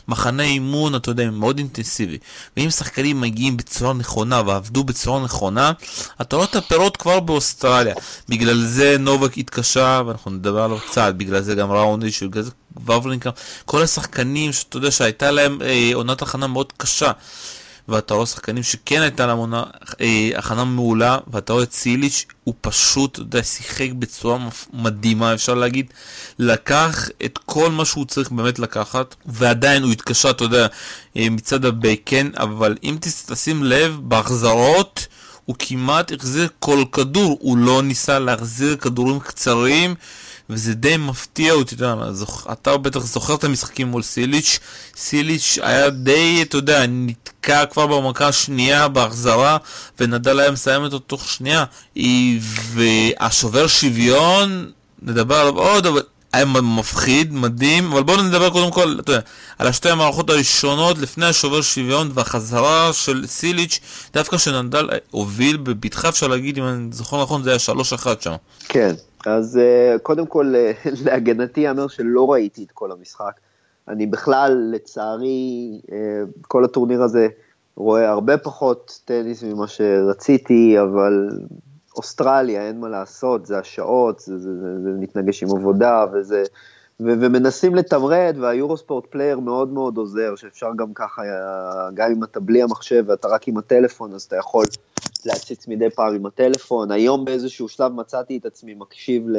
ממחנה 0.08 0.44
אימון, 0.44 0.96
אתה 0.96 1.12
יודע, 1.12 1.32
מאוד 1.32 1.58
אינטנסיבי. 1.58 2.18
ואם 2.58 2.70
שחקנים 2.70 3.22
מגיעים 3.22 3.58
בצורה 3.58 3.94
נכונה 3.94 4.42
ועבדו 4.46 4.84
בצורה 4.84 5.24
נכונה, 5.24 5.72
אתה 6.22 6.36
רואה 6.36 6.48
את 6.48 6.56
הפירות 6.56 6.98
כבר 6.98 7.20
באוסטרליה. 7.20 7.96
בגלל 8.30 8.62
זה 8.66 8.96
נובק 9.00 9.38
התקשה, 9.38 10.02
ואנחנו 10.06 10.32
נדבר 10.32 10.62
עליו 10.62 10.80
קצת, 10.90 11.14
בגלל 11.18 11.42
זה 11.42 11.56
גם 11.56 11.72
ראונדיש, 11.72 12.24
בגלל 12.24 12.44
זה 12.44 12.52
וברינקה, 12.78 13.30
כל 13.66 13.82
השחקנים 13.82 14.54
שאתה 14.54 14.78
יודע 14.78 14.92
שהייתה 14.92 15.32
להם 15.32 15.62
אה, 15.62 15.92
עונת 15.94 16.22
הכנה 16.22 16.48
מאוד 16.48 16.74
קשה. 16.78 17.12
ואתה 17.88 18.14
רואה 18.14 18.26
שחקנים 18.26 18.64
שכן 18.64 19.02
הייתה 19.02 19.26
להם 19.26 19.38
עונה, 19.38 19.64
אה, 20.02 20.30
הכנה 20.36 20.64
מעולה, 20.64 21.18
ואתה 21.28 21.54
רואה 21.54 21.64
את 21.64 21.74
סיליץ', 21.74 22.26
הוא 22.44 22.54
פשוט, 22.62 23.12
אתה 23.14 23.22
יודע, 23.22 23.44
שיחק 23.44 23.90
בצורה 24.00 24.38
מדהימה, 24.74 25.34
אפשר 25.34 25.54
להגיד, 25.54 25.94
לקח 26.40 27.10
את 27.26 27.40
כל 27.46 27.72
מה 27.72 27.86
שהוא 27.86 28.06
צריך 28.06 28.32
באמת 28.32 28.60
לקחת, 28.60 29.16
ועדיין 29.26 29.84
הוא 29.84 29.92
התקשה, 29.92 30.30
אתה 30.30 30.44
יודע, 30.44 30.68
אה, 31.18 31.28
מצד 31.30 31.66
הבייקן, 31.66 32.30
אבל 32.38 32.78
אם 32.84 32.98
תשים 33.02 33.64
לב, 33.64 34.00
בהחזרות, 34.02 35.08
הוא 35.46 35.56
כמעט 35.60 36.12
החזיר 36.12 36.48
כל 36.60 36.84
כדור, 36.92 37.38
הוא 37.42 37.58
לא 37.58 37.82
ניסה 37.84 38.20
להחזיר 38.20 38.76
כדורים 38.76 39.20
קצרים. 39.20 39.96
וזה 40.50 40.74
די 40.74 40.98
מפתיע 40.98 41.54
אותי, 41.54 41.76
אתה 41.76 41.96
זוכ... 42.12 42.48
אתה 42.52 42.78
בטח 42.78 43.00
זוכר 43.00 43.36
את 43.36 43.44
המשחקים 43.44 43.88
מול 43.88 44.02
סיליץ', 44.02 44.60
סיליץ' 44.98 45.58
היה 45.62 45.90
די, 45.90 46.42
אתה 46.42 46.58
יודע, 46.58 46.86
נתקע 46.88 47.66
כבר 47.66 47.88
במכה 47.88 48.28
השנייה 48.28 48.88
בהחזרה, 48.88 49.58
ונדל 50.00 50.40
היה 50.40 50.52
מסיים 50.52 50.84
אותו 50.84 51.00
תוך 51.00 51.30
שנייה, 51.30 51.66
והשובר 52.74 53.68
שוויון, 53.68 54.72
נדבר 55.02 55.36
עליו 55.36 55.58
עוד, 55.58 55.86
אבל 55.86 56.02
היה 56.34 56.46
מפחיד, 56.46 57.34
מדהים, 57.34 57.92
אבל 57.92 58.04
בואו 58.04 58.22
נדבר 58.22 58.50
קודם 58.50 58.72
כל, 58.72 58.98
אתה 59.00 59.12
יודע, 59.12 59.22
על 59.60 59.68
השתי 59.68 59.90
המערכות 59.90 60.30
הראשונות 60.30 60.98
לפני 60.98 61.26
השובר 61.26 61.62
שוויון 61.62 62.12
והחזרה 62.14 62.94
של 62.94 63.24
סיליץ', 63.28 63.80
דווקא 64.14 64.38
שנדל 64.38 64.90
הוביל 65.12 65.58
בבטחה, 65.58 66.10
אפשר 66.10 66.28
להגיד, 66.28 66.58
אם 66.58 66.68
אני 66.68 66.88
זוכר 66.92 67.24
נכון, 67.24 67.44
זה 67.44 67.50
היה 67.50 67.60
3-1 67.60 68.24
שם. 68.24 68.34
כן, 68.70 68.96
אז 69.26 69.58
אה, 69.58 70.00
קודם 70.00 70.26
כל, 70.26 70.54
אה, 70.56 70.72
להגנתי 71.06 71.62
ייאמר 71.62 71.88
שלא 71.88 72.32
ראיתי 72.32 72.64
את 72.64 72.72
כל 72.72 72.92
המשחק. 72.92 73.40
אני 73.88 74.06
בכלל, 74.06 74.70
לצערי, 74.72 75.82
אה, 75.92 75.98
כל 76.42 76.64
הטורניר 76.64 77.04
הזה 77.04 77.28
רואה 77.76 78.10
הרבה 78.10 78.38
פחות 78.38 79.00
טניס 79.06 79.44
ממה 79.44 79.68
שרציתי, 79.68 80.80
אבל 80.82 81.30
אוסטרליה, 81.98 82.68
אין 82.68 82.80
מה 82.80 82.90
לעשות, 82.90 83.46
זה 83.46 83.60
השעות, 83.60 84.20
זה, 84.20 84.40
זה, 84.40 84.50
זה, 84.60 84.84
זה 84.84 84.90
מתנגש 85.00 85.44
עם 85.44 85.50
עבודה, 85.50 86.06
וזה, 86.14 86.44
ו, 87.00 87.06
ומנסים 87.06 87.76
לתמרן, 87.76 88.36
והיורוספורט 88.42 89.06
פלייר 89.06 89.40
מאוד 89.40 89.70
מאוד 89.70 89.98
עוזר, 89.98 90.36
שאפשר 90.36 90.70
גם 90.76 90.94
ככה, 90.94 91.22
גם 91.94 92.12
אם 92.12 92.24
אתה 92.24 92.40
בלי 92.40 92.64
המחשב 92.64 93.04
ואתה 93.08 93.28
רק 93.28 93.48
עם 93.48 93.58
הטלפון, 93.58 94.14
אז 94.14 94.22
אתה 94.22 94.36
יכול 94.36 94.66
להציץ 95.26 95.68
מדי 95.68 95.90
פעם 95.90 96.16
עם 96.16 96.26
הטלפון. 96.26 96.92
היום 96.92 97.26
באיזשהו 97.26 97.70
שלב 97.70 97.92
מצאתי 97.92 98.38
את 98.38 98.46
עצמי 98.46 98.74
מקשיב 98.74 99.30
ל... 99.30 99.38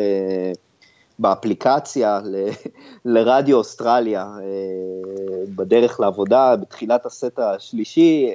באפליקציה 1.18 2.20
ל, 2.24 2.36
לרדיו 3.14 3.56
אוסטרליה 3.56 4.22
אה, 4.22 5.44
בדרך 5.56 6.00
לעבודה, 6.00 6.56
בתחילת 6.56 7.06
הסט 7.06 7.38
השלישי, 7.38 8.34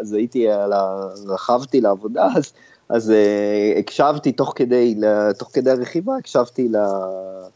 אז 0.00 0.12
הייתי, 0.12 0.46
רכבתי 1.26 1.80
לעבודה, 1.80 2.28
אז 2.36 2.52
אז 2.90 3.10
uh, 3.10 3.78
הקשבתי 3.78 4.32
תוך 4.32 4.52
כדי, 4.56 4.94
תוך 5.38 5.50
כדי 5.52 5.70
הרכיבה, 5.70 6.16
הקשבתי, 6.16 6.68
ל, 6.68 6.76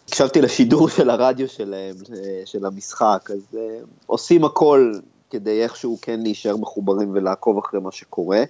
הקשבתי 0.08 0.40
לשידור 0.40 0.88
של 0.88 1.10
הרדיו 1.10 1.48
שלהם, 1.48 1.94
אה, 2.12 2.42
של 2.44 2.66
המשחק, 2.66 3.30
אז 3.30 3.58
עושים 4.06 4.44
הכל 4.44 4.92
כדי 5.30 5.62
איכשהו 5.62 5.98
כן 6.02 6.20
להישאר 6.20 6.56
מחוברים 6.56 7.10
ולעקוב 7.12 7.58
אחרי 7.58 7.80
מה 7.80 7.92
שקורה. 7.92 8.42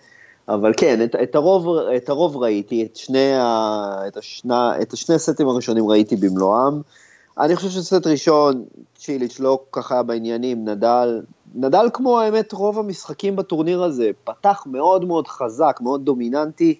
אבל 0.48 0.72
כן, 0.76 1.04
את, 1.04 1.14
את, 1.22 1.34
הרוב, 1.34 1.78
את 1.96 2.08
הרוב 2.08 2.36
ראיתי, 2.36 2.84
את 2.84 2.96
שני, 2.96 3.34
ה, 3.34 4.08
את, 4.08 4.16
השנה, 4.16 4.82
את 4.82 4.92
השני 4.92 5.14
הסטים 5.14 5.48
הראשונים 5.48 5.88
ראיתי 5.88 6.16
במלואם. 6.16 6.80
אני 7.38 7.56
חושב 7.56 7.68
שסט 7.68 8.06
ראשון, 8.06 8.64
צ'יליץ' 8.96 9.40
לא 9.40 9.64
היה 9.90 10.02
בעניינים, 10.02 10.68
נדל, 10.68 11.22
נדל 11.54 11.86
כמו 11.92 12.20
האמת 12.20 12.52
רוב 12.52 12.78
המשחקים 12.78 13.36
בטורניר 13.36 13.82
הזה, 13.82 14.10
פתח 14.24 14.62
מאוד 14.66 15.04
מאוד 15.04 15.28
חזק, 15.28 15.78
מאוד 15.82 16.04
דומיננטי, 16.04 16.74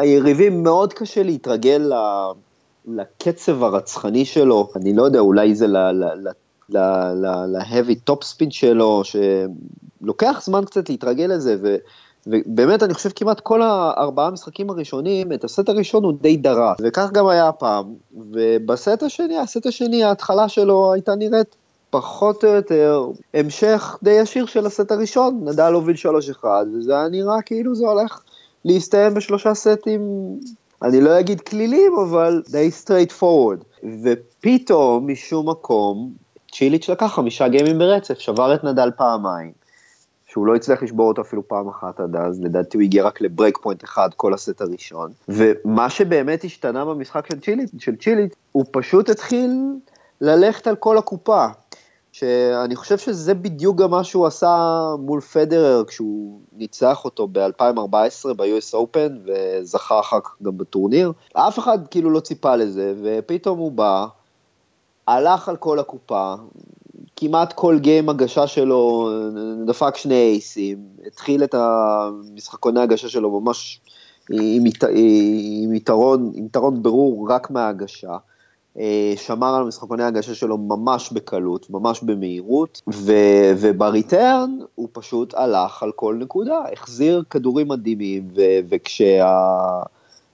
היריבים 0.00 0.62
מאוד 0.62 0.92
קשה 0.92 1.22
להתרגל 1.22 1.92
לקצב 2.88 3.62
הרצחני 3.62 4.24
שלו, 4.24 4.68
אני 4.76 4.92
לא 4.92 5.02
יודע, 5.02 5.18
אולי 5.18 5.54
זה 5.54 5.66
ל-heavy 6.68 8.10
top 8.10 8.22
spin 8.22 8.50
שלו, 8.50 9.02
שלוקח 9.04 10.40
זמן 10.44 10.64
קצת 10.64 10.90
להתרגל 10.90 11.26
לזה. 11.26 11.76
ובאמת, 12.26 12.82
אני 12.82 12.94
חושב 12.94 13.10
כמעט 13.14 13.40
כל 13.40 13.62
הארבעה 13.62 14.30
משחקים 14.30 14.70
הראשונים, 14.70 15.32
את 15.32 15.44
הסט 15.44 15.68
הראשון 15.68 16.04
הוא 16.04 16.12
די 16.20 16.36
דרס, 16.36 16.76
וכך 16.82 17.10
גם 17.12 17.26
היה 17.26 17.48
הפעם. 17.48 17.84
ובסט 18.32 19.02
השני, 19.02 19.38
הסט 19.38 19.66
השני, 19.66 20.04
ההתחלה 20.04 20.48
שלו 20.48 20.92
הייתה 20.92 21.14
נראית 21.14 21.56
פחות 21.90 22.44
או 22.44 22.48
יותר 22.48 23.10
המשך 23.34 23.98
די 24.02 24.10
ישיר 24.10 24.46
של 24.46 24.66
הסט 24.66 24.92
הראשון, 24.92 25.40
נדל 25.44 25.72
הוביל 25.72 25.96
3-1, 26.42 26.44
וזה 26.74 26.96
היה 26.96 27.08
נראה 27.08 27.42
כאילו 27.42 27.74
זה 27.74 27.86
הולך 27.86 28.20
להסתיים 28.64 29.14
בשלושה 29.14 29.54
סטים, 29.54 30.00
אני 30.82 31.00
לא 31.00 31.20
אגיד 31.20 31.40
כלילים, 31.40 31.92
אבל 32.08 32.42
די 32.50 32.70
straight 32.84 33.20
forward. 33.20 33.86
ופתאום, 34.02 35.10
משום 35.10 35.48
מקום, 35.48 36.12
צ'יליץ' 36.52 36.88
לקח 36.88 37.06
חמישה 37.14 37.48
גיימים 37.48 37.78
ברצף, 37.78 38.18
שבר 38.18 38.54
את 38.54 38.64
נדל 38.64 38.90
פעמיים. 38.96 39.63
שהוא 40.34 40.46
לא 40.46 40.54
הצליח 40.54 40.82
לשבור 40.82 41.08
אותו 41.08 41.22
אפילו 41.22 41.48
פעם 41.48 41.68
אחת 41.68 42.00
עד 42.00 42.16
אז, 42.16 42.40
לדעתי 42.40 42.76
הוא 42.76 42.82
הגיע 42.82 43.04
רק 43.04 43.20
ל 43.20 43.26
break 43.26 43.58
point 43.58 43.84
אחד 43.84 44.08
כל 44.16 44.34
הסט 44.34 44.60
הראשון. 44.60 45.12
ומה 45.28 45.90
שבאמת 45.90 46.44
השתנה 46.44 46.84
במשחק 46.84 47.26
של 47.26 47.40
צ'יליץ', 47.40 47.70
של 47.78 47.96
צ'יליט, 47.96 48.36
הוא 48.52 48.64
פשוט 48.70 49.10
התחיל 49.10 49.50
ללכת 50.20 50.66
על 50.66 50.76
כל 50.76 50.98
הקופה. 50.98 51.46
שאני 52.12 52.76
חושב 52.76 52.98
שזה 52.98 53.34
בדיוק 53.34 53.76
גם 53.78 53.90
מה 53.90 54.04
שהוא 54.04 54.26
עשה 54.26 54.84
מול 54.98 55.20
פדרר 55.20 55.84
כשהוא 55.84 56.40
ניצח 56.52 57.04
אותו 57.04 57.28
ב-2014 57.32 58.34
ב-US 58.36 58.74
Open 58.74 59.12
וזכה 59.26 60.00
אחר 60.00 60.20
כך 60.20 60.36
גם 60.42 60.58
בטורניר. 60.58 61.12
אף 61.32 61.58
אחד 61.58 61.78
כאילו 61.90 62.10
לא 62.10 62.20
ציפה 62.20 62.56
לזה, 62.56 62.94
ופתאום 63.02 63.58
הוא 63.58 63.72
בא, 63.72 64.06
הלך 65.06 65.48
על 65.48 65.56
כל 65.56 65.78
הקופה, 65.78 66.34
כמעט 67.16 67.52
כל 67.52 67.78
גיים 67.78 68.08
הגשה 68.08 68.46
שלו 68.46 69.10
דפק 69.66 69.96
שני 69.96 70.14
אייסים, 70.14 70.78
התחיל 71.06 71.44
את 71.44 71.54
המשחקוני 71.54 72.80
הגשה 72.80 73.08
שלו 73.08 73.40
ממש 73.40 73.80
עם, 74.30 74.64
עם, 74.94 75.74
יתרון, 75.74 76.32
עם 76.34 76.46
יתרון 76.46 76.82
ברור 76.82 77.26
רק 77.30 77.50
מההגשה. 77.50 78.16
אה, 78.78 79.14
שמר 79.16 79.54
על 79.54 79.64
משחקוני 79.64 80.02
ההגשה 80.02 80.34
שלו 80.34 80.58
ממש 80.58 81.12
בקלות, 81.12 81.70
ממש 81.70 82.02
במהירות, 82.02 82.82
ו, 82.92 83.12
ובריטרן 83.56 84.58
הוא 84.74 84.88
פשוט 84.92 85.34
הלך 85.34 85.82
על 85.82 85.92
כל 85.92 86.16
נקודה, 86.20 86.58
החזיר 86.72 87.22
כדורים 87.30 87.68
מדהימים, 87.68 88.28
ו, 88.36 88.42
וכשה... 88.68 89.26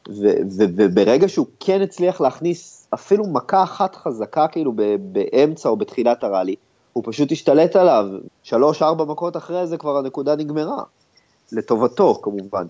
ו, 0.08 0.28
ו, 0.50 0.64
וברגע 0.76 1.28
שהוא 1.28 1.46
כן 1.60 1.82
הצליח 1.82 2.20
להכניס 2.20 2.88
אפילו 2.94 3.26
מכה 3.26 3.62
אחת 3.62 3.94
חזקה 3.94 4.48
כאילו 4.48 4.72
באמצע 5.00 5.68
או 5.68 5.76
בתחילת 5.76 6.24
הראלי, 6.24 6.54
הוא 6.92 7.04
פשוט 7.06 7.32
השתלט 7.32 7.76
עליו, 7.76 8.06
שלוש-ארבע 8.42 9.04
מכות 9.04 9.36
אחרי 9.36 9.66
זה 9.66 9.76
כבר 9.76 9.98
הנקודה 9.98 10.36
נגמרה, 10.36 10.82
לטובתו 11.52 12.20
כמובן. 12.22 12.66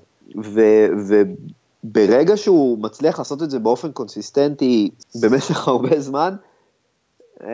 וברגע 1.85 2.37
שהוא 2.37 2.79
מצליח 2.79 3.19
לעשות 3.19 3.43
את 3.43 3.51
זה 3.51 3.59
באופן 3.59 3.93
קונסיסטנטי 3.93 4.91
במשך 5.21 5.69
הרבה 5.69 6.01
זמן, 6.01 6.37
אמ, 7.45 7.49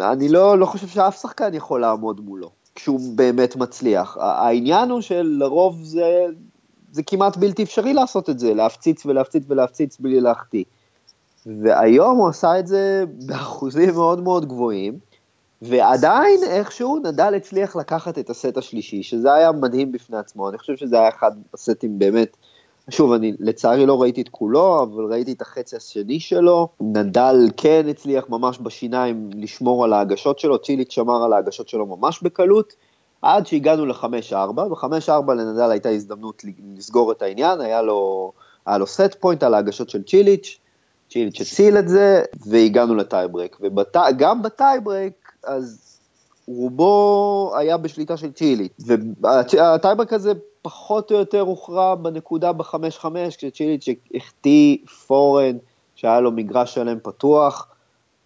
אני 0.00 0.28
לא, 0.28 0.58
לא 0.58 0.66
חושב 0.66 0.86
שאף 0.86 1.20
שחקן 1.20 1.54
יכול 1.54 1.80
לעמוד 1.80 2.20
מולו, 2.20 2.50
כשהוא 2.74 3.00
באמת 3.14 3.56
מצליח. 3.56 4.16
העניין 4.20 4.90
הוא 4.90 5.00
שלרוב 5.00 5.78
זה, 5.82 6.26
זה 6.92 7.02
כמעט 7.02 7.36
בלתי 7.36 7.62
אפשרי 7.62 7.94
לעשות 7.94 8.30
את 8.30 8.38
זה, 8.38 8.54
להפציץ 8.54 9.06
ולהפציץ 9.06 9.44
ולהפציץ 9.48 9.96
בלי 10.00 10.20
להחטיא. 10.20 10.64
והיום 11.46 12.18
הוא 12.18 12.28
עשה 12.28 12.58
את 12.58 12.66
זה 12.66 13.04
באחוזים 13.26 13.94
מאוד 13.94 14.22
מאוד 14.22 14.48
גבוהים, 14.48 14.98
ועדיין 15.62 16.40
איכשהו 16.46 16.98
נדל 16.98 17.34
הצליח 17.34 17.76
לקחת 17.76 18.18
את 18.18 18.30
הסט 18.30 18.56
השלישי, 18.56 19.02
שזה 19.02 19.34
היה 19.34 19.52
מדהים 19.52 19.92
בפני 19.92 20.16
עצמו, 20.16 20.48
אני 20.48 20.58
חושב 20.58 20.76
שזה 20.76 20.98
היה 20.98 21.08
אחד 21.08 21.30
הסטים 21.54 21.98
באמת, 21.98 22.36
שוב, 22.90 23.12
אני 23.12 23.32
לצערי 23.40 23.86
לא 23.86 24.02
ראיתי 24.02 24.22
את 24.22 24.28
כולו, 24.28 24.82
אבל 24.82 25.04
ראיתי 25.04 25.32
את 25.32 25.42
החצי 25.42 25.76
השני 25.76 26.20
שלו, 26.20 26.68
נדל 26.80 27.36
כן 27.56 27.86
הצליח 27.90 28.24
ממש 28.28 28.58
בשיניים 28.62 29.30
לשמור 29.34 29.84
על 29.84 29.92
ההגשות 29.92 30.38
שלו, 30.38 30.58
צ'יליץ' 30.58 30.92
שמר 30.92 31.24
על 31.24 31.32
ההגשות 31.32 31.68
שלו 31.68 31.86
ממש 31.86 32.22
בקלות, 32.22 32.72
עד 33.22 33.46
שהגענו 33.46 33.86
ל-5-4, 33.86 34.52
ב-5-4 34.52 35.32
לנדל 35.32 35.70
הייתה 35.70 35.88
הזדמנות 35.88 36.42
לסגור 36.76 37.12
את 37.12 37.22
העניין, 37.22 37.60
היה 37.60 37.82
לו, 37.82 38.32
היה 38.66 38.78
לו 38.78 38.86
set 38.86 39.14
point 39.20 39.42
על 39.42 39.54
ההגשות 39.54 39.90
של 39.90 40.02
צ'יליץ', 40.02 40.58
צ'יליץ' 41.10 41.40
הציל 41.40 41.78
את 41.78 41.88
זה, 41.88 42.22
והגענו 42.46 42.94
לטייברק, 42.94 43.56
וגם 43.60 44.42
בטייברק 44.42 45.27
אז 45.48 45.98
רובו 46.46 47.52
היה 47.56 47.76
בשליטה 47.76 48.16
של 48.16 48.32
צ'יליץ', 48.32 48.68
והטייברק 48.78 50.12
הזה 50.12 50.32
פחות 50.62 51.12
או 51.12 51.16
יותר 51.16 51.40
הוכרע 51.40 51.94
בנקודה 51.94 52.52
ב-5-5, 52.52 53.04
כשצ'יליץ' 53.36 53.88
החטיא 54.14 54.76
פורהנד, 55.06 55.56
שהיה 55.94 56.20
לו 56.20 56.32
מגרש 56.32 56.74
שלם 56.74 56.98
פתוח, 57.02 57.68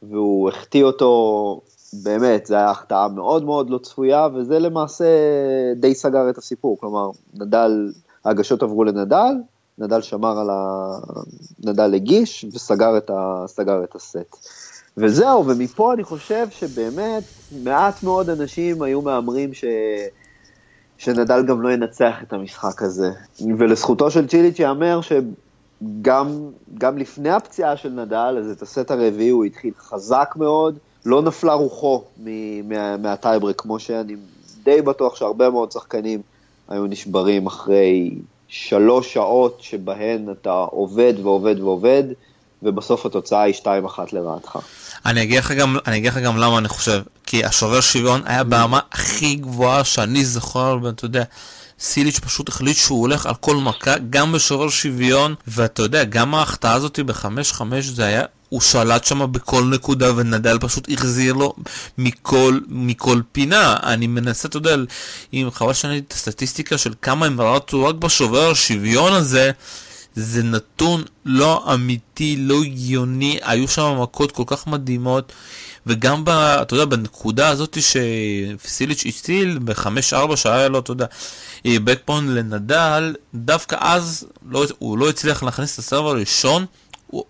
והוא 0.02 0.49
החטיא 0.49 0.85
אותו, 0.85 1.61
באמת, 1.93 2.47
זו 2.47 2.55
הייתה 2.55 2.71
החטאה 2.71 3.09
מאוד 3.09 3.45
מאוד 3.45 3.71
לא 3.71 3.79
צפויה, 3.79 4.29
וזה 4.35 4.59
למעשה 4.59 5.05
די 5.76 5.95
סגר 5.95 6.31
את 6.31 6.38
הסיפור, 6.38 6.79
כלומר, 6.81 7.11
נדל, 7.35 7.93
ההגשות 8.25 8.62
עברו 8.62 8.85
לנדל, 8.85 9.35
נדל 9.79 10.00
שמר 10.00 10.38
על 10.38 10.50
ה... 10.50 10.88
נדל 11.64 11.95
הגיש 11.95 12.45
וסגר 12.52 12.99
את, 12.99 13.11
ה... 13.11 13.45
את 13.85 13.95
הסט. 13.95 14.37
וזהו, 14.96 15.46
ומפה 15.46 15.92
אני 15.92 16.04
חושב 16.04 16.46
שבאמת 16.50 17.22
מעט 17.52 18.02
מאוד 18.02 18.30
אנשים 18.30 18.82
היו 18.82 19.02
מהמרים 19.02 19.54
ש... 19.54 19.64
שנדל 20.99 21.46
גם 21.46 21.62
לא 21.62 21.72
ינצח 21.72 22.14
את 22.22 22.32
המשחק 22.32 22.82
הזה. 22.82 23.11
ולזכותו 23.58 24.11
של 24.11 24.28
צ'יליץ' 24.28 24.58
ייאמר 24.58 25.00
שגם 25.00 26.50
גם 26.78 26.99
לפני 26.99 27.30
הפציעה 27.30 27.76
של 27.76 27.88
נדל, 27.88 28.37
אז 28.38 28.50
את 28.50 28.62
הסט 28.62 28.90
הרביעי 28.90 29.28
הוא 29.28 29.44
התחיל 29.44 29.72
חזק 29.78 30.34
מאוד, 30.37 30.78
לא 31.06 31.22
נפלה 31.22 31.52
רוחו 31.52 32.02
מה, 32.64 32.96
מהטייברק, 32.96 33.61
כמו 33.61 33.78
שאני 33.78 34.16
די 34.64 34.82
בטוח 34.82 35.16
שהרבה 35.16 35.50
מאוד 35.50 35.72
שחקנים 35.72 36.20
היו 36.68 36.87
נשברים 36.87 37.46
אחרי 37.46 38.11
שלוש 38.49 39.12
שעות 39.12 39.58
שבהן 39.61 40.30
אתה 40.30 40.52
עובד 40.52 41.14
ועובד 41.22 41.61
ועובד. 41.61 42.04
ובסוף 42.62 43.06
התוצאה 43.06 43.42
היא 43.42 43.54
2-1 43.54 43.66
לרעתך. 44.12 44.58
אני 45.06 45.23
אגיד 45.23 45.38
לך 45.38 45.50
גם, 45.50 45.76
אני 45.87 45.97
אגיד 45.97 46.12
לך 46.12 46.18
גם 46.18 46.37
למה 46.37 46.59
אני 46.59 46.68
חושב, 46.68 47.02
כי 47.26 47.44
השובר 47.44 47.80
שוויון 47.80 48.23
היה 48.25 48.44
ברמה 48.44 48.80
הכי 48.92 49.35
גבוהה 49.35 49.85
שאני 49.85 50.25
זוכר, 50.25 50.78
ואתה 50.82 51.04
יודע, 51.04 51.25
סיליץ' 51.80 52.18
פשוט 52.18 52.49
החליט 52.49 52.76
שהוא 52.76 53.00
הולך 53.00 53.26
על 53.26 53.35
כל 53.35 53.56
מכה, 53.56 53.94
גם 54.11 54.32
בשובר 54.32 54.68
שוויון, 54.68 55.35
ואתה 55.49 55.82
יודע, 55.82 56.04
גם 56.04 56.35
ההחטאה 56.35 56.73
הזאת 56.73 57.00
ב-5-5 57.00 57.62
זה 57.80 58.04
היה, 58.04 58.23
הוא 58.49 58.61
שלט 58.61 59.04
שם 59.04 59.32
בכל 59.32 59.64
נקודה, 59.64 60.16
ונדל 60.16 60.59
פשוט 60.61 60.88
החזיר 60.92 61.32
לו 61.32 61.54
מכל, 61.99 62.59
מכל 62.68 63.21
פינה. 63.32 63.76
אני 63.82 64.06
מנסה, 64.06 64.49
אתה 64.49 64.56
יודע, 64.56 64.76
אם 65.32 65.49
חבל 65.52 65.73
שאני 65.73 65.99
את 65.99 66.12
הסטטיסטיקה 66.12 66.78
של 66.78 66.92
כמה 67.02 67.26
הם 67.26 67.40
רצו 67.40 67.85
רק 67.85 67.94
בשובר 67.94 68.50
השוויון 68.50 69.12
הזה, 69.12 69.50
זה 70.14 70.42
נתון 70.42 71.02
לא 71.25 71.75
אמיתי, 71.75 72.37
לא 72.38 72.62
הגיוני, 72.62 73.38
היו 73.42 73.69
שם 73.69 73.99
מכות 74.02 74.33
כל 74.33 74.45
כך 74.47 74.66
מדהימות. 74.66 75.33
וגם, 75.87 76.25
ב, 76.25 76.28
אתה 76.28 76.75
יודע, 76.75 76.85
בנקודה 76.85 77.49
הזאת 77.49 77.78
שסיליץ' 77.81 79.07
הציל, 79.07 79.59
ב-5-4 79.64 80.37
שהיה 80.37 80.69
לו, 80.69 80.78
אתה 80.78 80.90
יודע, 80.92 81.07
בקפון 81.66 82.35
לנדל, 82.35 83.14
דווקא 83.35 83.76
אז 83.81 84.26
לא, 84.50 84.64
הוא 84.78 84.99
לא 84.99 85.09
הצליח 85.09 85.42
להכניס 85.42 85.75
את 85.75 85.78
הסרב 85.78 86.07
הראשון, 86.07 86.66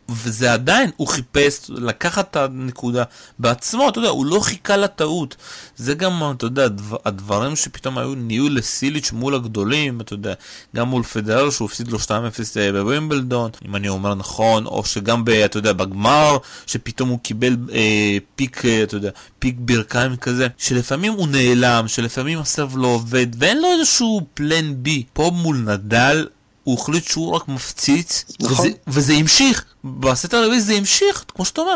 וזה 0.08 0.52
עדיין, 0.52 0.90
הוא 0.96 1.08
חיפש 1.08 1.70
לקחת 1.70 2.30
את 2.30 2.36
הנקודה 2.36 3.04
בעצמו, 3.38 3.88
אתה 3.88 3.98
יודע, 3.98 4.08
הוא 4.08 4.26
לא 4.26 4.40
חיכה 4.40 4.76
לטעות. 4.76 5.36
זה 5.76 5.94
גם, 5.94 6.22
אתה 6.36 6.46
יודע, 6.46 6.66
הדברים 7.04 7.56
שפתאום 7.56 7.98
היו 7.98 8.14
נהיו 8.14 8.48
לסיליץ' 8.48 9.12
מול 9.12 9.34
הגדולים, 9.34 10.00
אתה 10.00 10.14
יודע, 10.14 10.34
גם 10.76 10.88
מול 10.88 11.02
פדר 11.02 11.50
שהוא 11.50 11.66
הפסיד 11.66 11.88
לו 11.88 11.98
2-0 11.98 12.10
אה, 12.56 12.72
בווימבלדון, 12.72 13.50
אם 13.68 13.76
אני 13.76 13.88
אומר 13.88 14.14
נכון, 14.14 14.66
או 14.66 14.84
שגם, 14.84 15.24
ב, 15.24 15.30
אתה 15.30 15.58
יודע, 15.58 15.72
בגמר, 15.72 16.36
שפתאום 16.66 17.08
הוא 17.08 17.18
קיבל 17.18 17.56
אה, 17.72 18.18
פיק, 18.36 18.64
אה, 18.64 18.82
אתה 18.82 18.96
יודע, 18.96 19.10
פיק 19.38 19.54
ברכיים 19.58 20.16
כזה, 20.16 20.46
שלפעמים 20.58 21.12
הוא 21.12 21.28
נעלם, 21.28 21.88
שלפעמים 21.88 22.38
הסרב 22.38 22.76
לא 22.76 22.86
עובד, 22.86 23.26
ואין 23.38 23.60
לו 23.60 23.68
איזשהו 23.78 24.26
פלן 24.34 24.82
בי. 24.82 25.02
פה 25.12 25.30
מול 25.34 25.56
נדל, 25.56 26.26
הוא 26.64 26.74
החליט 26.74 27.04
שהוא 27.04 27.32
רק 27.32 27.48
מפציץ, 27.48 28.24
נכון. 28.40 28.52
וזה, 28.52 28.68
וזה 28.86 29.12
המשיך, 29.12 29.64
בסט 29.84 30.34
הרביעי 30.34 30.60
זה 30.60 30.72
המשיך, 30.72 31.24
כמו 31.28 31.44
שאתה 31.44 31.60
אומר, 31.60 31.74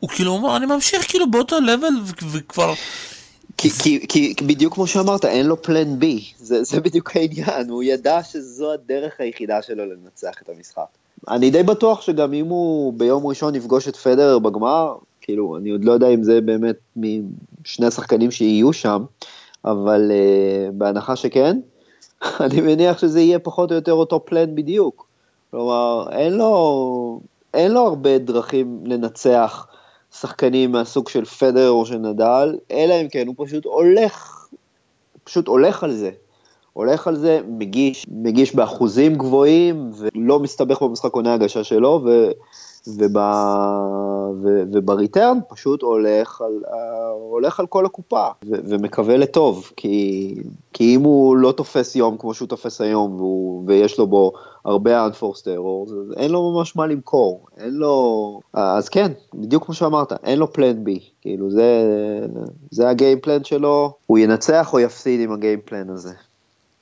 הוא 0.00 0.10
כאילו 0.10 0.32
אומר, 0.32 0.56
אני 0.56 0.66
ממשיך 0.66 1.10
כאילו 1.10 1.30
באותו 1.30 1.60
לבל, 1.60 1.94
וכבר... 2.32 2.74
כי, 3.56 3.70
זה... 3.70 3.82
כי, 3.82 4.06
כי 4.08 4.44
בדיוק 4.46 4.74
כמו 4.74 4.86
שאמרת, 4.86 5.24
אין 5.24 5.46
לו 5.46 5.62
פלן 5.62 5.98
בי, 5.98 6.24
זה, 6.38 6.64
זה 6.64 6.80
בדיוק 6.80 7.16
העניין, 7.16 7.70
הוא 7.70 7.82
ידע 7.82 8.22
שזו 8.22 8.72
הדרך 8.72 9.12
היחידה 9.18 9.62
שלו 9.62 9.84
לנצח 9.86 10.34
את 10.42 10.48
המשחק. 10.56 10.86
אני 11.28 11.50
די 11.50 11.62
בטוח 11.62 12.00
שגם 12.00 12.32
אם 12.32 12.46
הוא 12.46 12.92
ביום 12.92 13.26
ראשון 13.26 13.54
יפגוש 13.54 13.88
את 13.88 13.96
פדרר 13.96 14.38
בגמר, 14.38 14.94
כאילו, 15.20 15.56
אני 15.56 15.70
עוד 15.70 15.84
לא 15.84 15.92
יודע 15.92 16.08
אם 16.08 16.22
זה 16.22 16.40
באמת 16.40 16.76
משני 16.96 17.86
השחקנים 17.86 18.30
שיהיו 18.30 18.72
שם, 18.72 19.04
אבל 19.64 20.10
uh, 20.10 20.72
בהנחה 20.72 21.16
שכן, 21.16 21.58
אני 22.44 22.60
מניח 22.60 22.98
שזה 22.98 23.20
יהיה 23.20 23.38
פחות 23.38 23.70
או 23.70 23.76
יותר 23.76 23.92
אותו 23.92 24.24
פלן 24.24 24.54
בדיוק. 24.54 25.06
כלומר, 25.50 26.06
אין 26.10 26.32
לו, 26.32 27.20
אין 27.54 27.72
לו 27.72 27.80
הרבה 27.80 28.18
דרכים 28.18 28.80
לנצח 28.84 29.66
שחקנים 30.12 30.72
מהסוג 30.72 31.08
של 31.08 31.24
פדר 31.24 31.70
או 31.70 31.86
של 31.86 31.98
נדל, 31.98 32.58
אלא 32.70 32.94
אם 33.02 33.08
כן 33.08 33.26
הוא 33.26 33.34
פשוט 33.38 33.64
הולך, 33.64 34.46
פשוט 35.24 35.48
הולך 35.48 35.84
על 35.84 35.92
זה. 35.92 36.10
הולך 36.72 37.08
על 37.08 37.16
זה, 37.16 37.40
מגיש, 37.48 38.06
מגיש 38.08 38.54
באחוזים 38.54 39.14
גבוהים, 39.14 39.90
ולא 39.96 40.40
מסתבך 40.40 40.82
במשחק 40.82 41.12
עונה 41.12 41.34
הגשה 41.34 41.64
שלו, 41.64 42.00
ו, 42.04 42.30
וב, 42.88 43.16
ו, 44.42 44.62
ובריטרן 44.72 45.38
פשוט 45.48 45.82
הולך 45.82 46.40
על, 46.40 46.62
הולך 47.30 47.60
על 47.60 47.66
כל 47.66 47.86
הקופה 47.86 48.26
ו, 48.44 48.54
ומקווה 48.64 49.16
לטוב, 49.16 49.70
כי, 49.76 50.34
כי 50.72 50.96
אם 50.96 51.02
הוא 51.02 51.36
לא 51.36 51.52
תופס 51.52 51.96
יום 51.96 52.16
כמו 52.18 52.34
שהוא 52.34 52.48
תופס 52.48 52.80
היום 52.80 53.16
והוא, 53.16 53.64
ויש 53.66 53.98
לו 53.98 54.06
בו 54.06 54.32
הרבה 54.64 55.06
unforced 55.06 55.44
errors, 55.44 55.92
אז 55.92 56.12
אין 56.16 56.30
לו 56.30 56.52
ממש 56.52 56.76
מה 56.76 56.86
למכור, 56.86 57.46
אין 57.58 57.74
לו, 57.74 58.40
אז 58.52 58.88
כן, 58.88 59.12
בדיוק 59.34 59.64
כמו 59.64 59.74
שאמרת, 59.74 60.12
אין 60.24 60.38
לו 60.38 60.52
פלן 60.52 60.84
בי, 60.84 61.00
כאילו 61.20 61.50
זה, 61.50 61.66
זה 62.70 62.88
הגיימפלן 62.88 63.44
שלו, 63.44 63.92
הוא 64.06 64.18
ינצח 64.18 64.72
או 64.72 64.80
יפסיד 64.80 65.20
עם 65.20 65.32
הגיימפלן 65.32 65.90
הזה, 65.90 66.14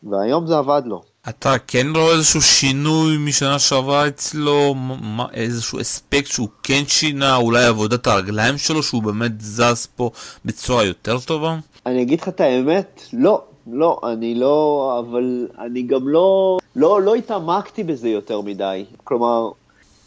והיום 0.03 0.47
זה 0.47 0.59
עבד 0.59 0.83
לו. 0.85 1.10
אתה 1.29 1.55
כן 1.67 1.87
רואה 1.97 2.13
איזשהו 2.13 2.43
שינוי 2.43 3.17
משנה 3.19 3.59
שעברה 3.59 4.09
אצלו, 4.09 4.75
מה, 4.75 5.27
איזשהו 5.33 5.81
אספקט 5.81 6.27
שהוא 6.27 6.49
כן 6.63 6.83
שינה, 6.87 7.37
אולי 7.37 7.65
עבודת 7.65 8.07
הרגליים 8.07 8.59
שלו, 8.59 8.83
שהוא 8.83 9.03
באמת 9.03 9.41
זז 9.41 9.87
פה 9.97 10.11
בצורה 10.45 10.85
יותר 10.85 11.19
טובה? 11.19 11.57
אני 11.87 12.03
אגיד 12.03 12.21
לך 12.21 12.29
את 12.29 12.41
האמת, 12.41 13.03
לא, 13.13 13.43
לא, 13.67 14.01
אני 14.13 14.35
לא, 14.35 14.97
אבל 14.99 15.49
אני 15.59 15.83
גם 15.83 16.09
לא, 16.09 16.59
לא, 16.77 17.03
לא 17.03 17.15
התעמקתי 17.15 17.85
בזה 17.85 18.09
יותר 18.09 18.41
מדי. 18.41 18.85
כלומר, 19.05 19.51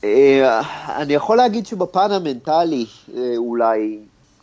אה, 0.04 0.62
אני 0.98 1.14
יכול 1.14 1.38
להגיד 1.38 1.66
שבפן 1.66 2.12
המנטלי, 2.12 2.86
אה, 3.18 3.34
אולי, 3.38 4.00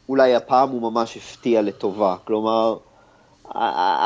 אולי 0.08 0.34
הפעם 0.34 0.68
הוא 0.68 0.92
ממש 0.92 1.16
הפתיע 1.16 1.62
לטובה. 1.62 2.16
כלומר, 2.24 2.76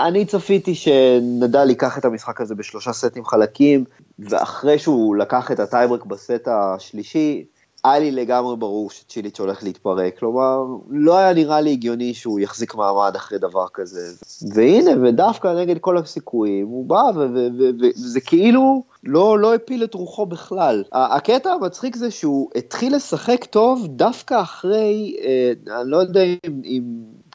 אני 0.07 0.25
צפיתי 0.25 0.75
שנדל 0.75 1.69
ייקח 1.71 1.99
את 1.99 2.05
המשחק 2.05 2.41
הזה 2.41 2.55
בשלושה 2.55 2.93
סטים 2.93 3.25
חלקים, 3.25 3.85
ואחרי 4.19 4.79
שהוא 4.79 5.17
לקח 5.17 5.51
את 5.51 5.61
הטייברק 5.61 6.05
בסט 6.05 6.49
השלישי, 6.49 7.45
היה 7.85 7.99
לי 7.99 8.11
לגמרי 8.11 8.57
ברור 8.57 8.91
שצ'יליץ' 8.91 9.41
הולך 9.41 9.63
להתפרק, 9.63 10.19
כלומר, 10.19 10.65
לא 10.91 11.19
היה 11.19 11.33
נראה 11.33 11.61
לי 11.61 11.73
הגיוני 11.73 12.15
שהוא 12.15 12.41
יחזיק 12.41 12.75
מעמד 12.75 13.13
אחרי 13.17 13.39
דבר 13.39 13.67
כזה. 13.75 14.27
והנה, 14.55 14.91
ודווקא 15.03 15.49
נגד 15.49 15.79
כל 15.79 15.99
הסיכויים, 15.99 16.67
הוא 16.67 16.87
בא, 16.87 17.03
וזה 17.15 18.21
כאילו 18.21 18.83
לא, 19.05 19.39
לא 19.39 19.55
הפיל 19.55 19.85
את 19.85 19.95
רוחו 19.95 20.27
בכלל. 20.27 20.85
הקטע 20.93 21.53
המצחיק 21.53 21.97
זה 21.97 22.11
שהוא 22.11 22.51
התחיל 22.57 22.97
לשחק 22.97 23.45
טוב 23.45 23.87
דווקא 23.87 24.41
אחרי, 24.41 25.17
אה, 25.25 25.81
אני 25.81 25.91
לא 25.91 25.97
יודע 25.97 26.21
אם, 26.65 26.83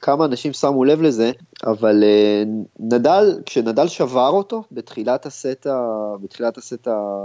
כמה 0.02 0.26
אנשים 0.26 0.54
שמו 0.54 0.86
לב 0.86 1.02
לזה, 1.02 1.32
אבל 1.66 2.04
uh, 2.04 2.68
נדל, 2.80 3.40
כשנדל 3.46 3.88
שבר 3.88 4.30
אותו 4.30 4.64
בתחילת 4.72 5.26
הסט, 5.26 5.68
ה, 5.68 5.82
בתחילת 6.22 6.58
הסט 6.58 6.88
ה, 6.88 7.18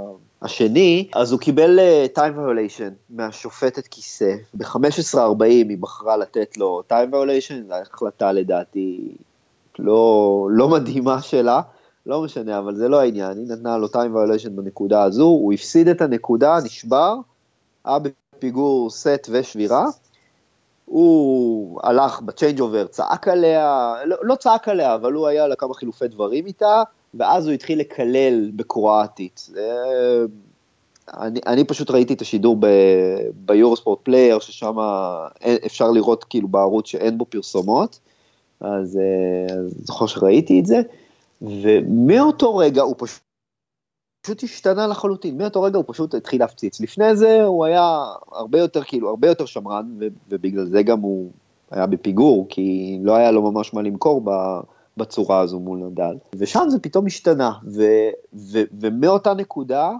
השני, 0.42 1.08
אז 1.14 1.32
הוא 1.32 1.40
קיבל 1.40 1.78
uh, 1.78 2.18
time 2.18 2.36
violation 2.36 2.92
מהשופטת 3.10 3.86
כיסא. 3.86 4.34
ב-15.40 4.54 5.44
היא 5.44 5.78
בחרה 5.80 6.16
לתת 6.16 6.56
לו 6.56 6.82
time 6.92 7.12
violation, 7.12 7.68
זו 7.68 7.74
החלטה 7.74 8.32
לדעתי 8.32 9.16
לא, 9.78 10.48
לא 10.50 10.68
מדהימה 10.68 11.22
שלה. 11.22 11.60
לא 12.06 12.22
משנה, 12.22 12.58
אבל 12.58 12.76
זה 12.76 12.88
לא 12.88 13.00
העניין, 13.00 13.38
היא 13.38 13.46
נתנה 13.48 13.78
לו 13.78 13.86
time 13.86 14.14
violation 14.14 14.50
בנקודה 14.50 15.02
הזו, 15.02 15.24
הוא 15.24 15.52
הפסיד 15.52 15.88
את 15.88 16.02
הנקודה, 16.02 16.58
נשבר, 16.64 17.14
היה 17.84 17.98
בפיגור 17.98 18.90
סט 18.90 19.28
ושבירה, 19.30 19.84
הוא 20.94 21.80
הלך 21.82 22.20
ב 22.20 22.60
changeover, 22.60 22.86
צעק 22.86 23.28
עליה, 23.28 23.94
לא, 24.04 24.16
לא 24.22 24.34
צעק 24.34 24.68
עליה, 24.68 24.94
אבל 24.94 25.12
הוא 25.12 25.26
היה 25.26 25.48
לכמה 25.48 25.74
חילופי 25.74 26.08
דברים 26.08 26.46
איתה, 26.46 26.82
ואז 27.14 27.46
הוא 27.46 27.54
התחיל 27.54 27.80
לקלל 27.80 28.50
בקרואטית. 28.56 29.50
אני, 31.16 31.40
אני 31.46 31.64
פשוט 31.64 31.90
ראיתי 31.90 32.14
את 32.14 32.20
השידור 32.20 32.56
ביורוספורט 33.34 33.98
פלייר, 34.02 34.38
ששם 34.38 34.76
אפשר 35.66 35.90
לראות 35.90 36.24
כאילו 36.24 36.48
בערוץ 36.48 36.86
שאין 36.86 37.18
בו 37.18 37.24
פרסומות, 37.24 37.98
אז 38.60 38.98
אני 39.50 39.70
זוכר 39.84 40.06
שראיתי 40.06 40.60
את 40.60 40.66
זה, 40.66 40.80
ומאותו 41.42 42.56
רגע 42.56 42.82
הוא 42.82 42.94
פשוט 42.98 43.22
פשוט 44.24 44.42
השתנה 44.42 44.86
לחלוטין, 44.86 45.38
מאותו 45.38 45.62
רגע 45.62 45.76
הוא 45.76 45.84
פשוט 45.88 46.14
התחיל 46.14 46.40
להפציץ. 46.40 46.80
לפני 46.80 47.16
זה 47.16 47.44
הוא 47.44 47.64
היה 47.64 48.04
הרבה 48.32 48.58
יותר, 48.58 48.82
כאילו, 48.82 49.08
הרבה 49.08 49.28
יותר 49.28 49.46
שמרן, 49.46 49.98
ובגלל 50.28 50.64
זה 50.64 50.82
גם 50.82 51.00
הוא 51.00 51.30
היה 51.70 51.86
בפיגור, 51.86 52.46
כי 52.48 52.98
לא 53.02 53.14
היה 53.14 53.30
לו 53.30 53.50
ממש 53.52 53.74
מה 53.74 53.82
למכור 53.82 54.22
בצורה 54.96 55.40
הזו 55.40 55.60
מול 55.60 55.78
נדל. 55.78 56.16
ושם 56.36 56.64
זה 56.68 56.78
פתאום 56.78 57.06
השתנה, 57.06 57.52
ו- 57.66 58.10
ו- 58.34 58.62
ומאותה 58.80 59.34
נקודה, 59.34 59.90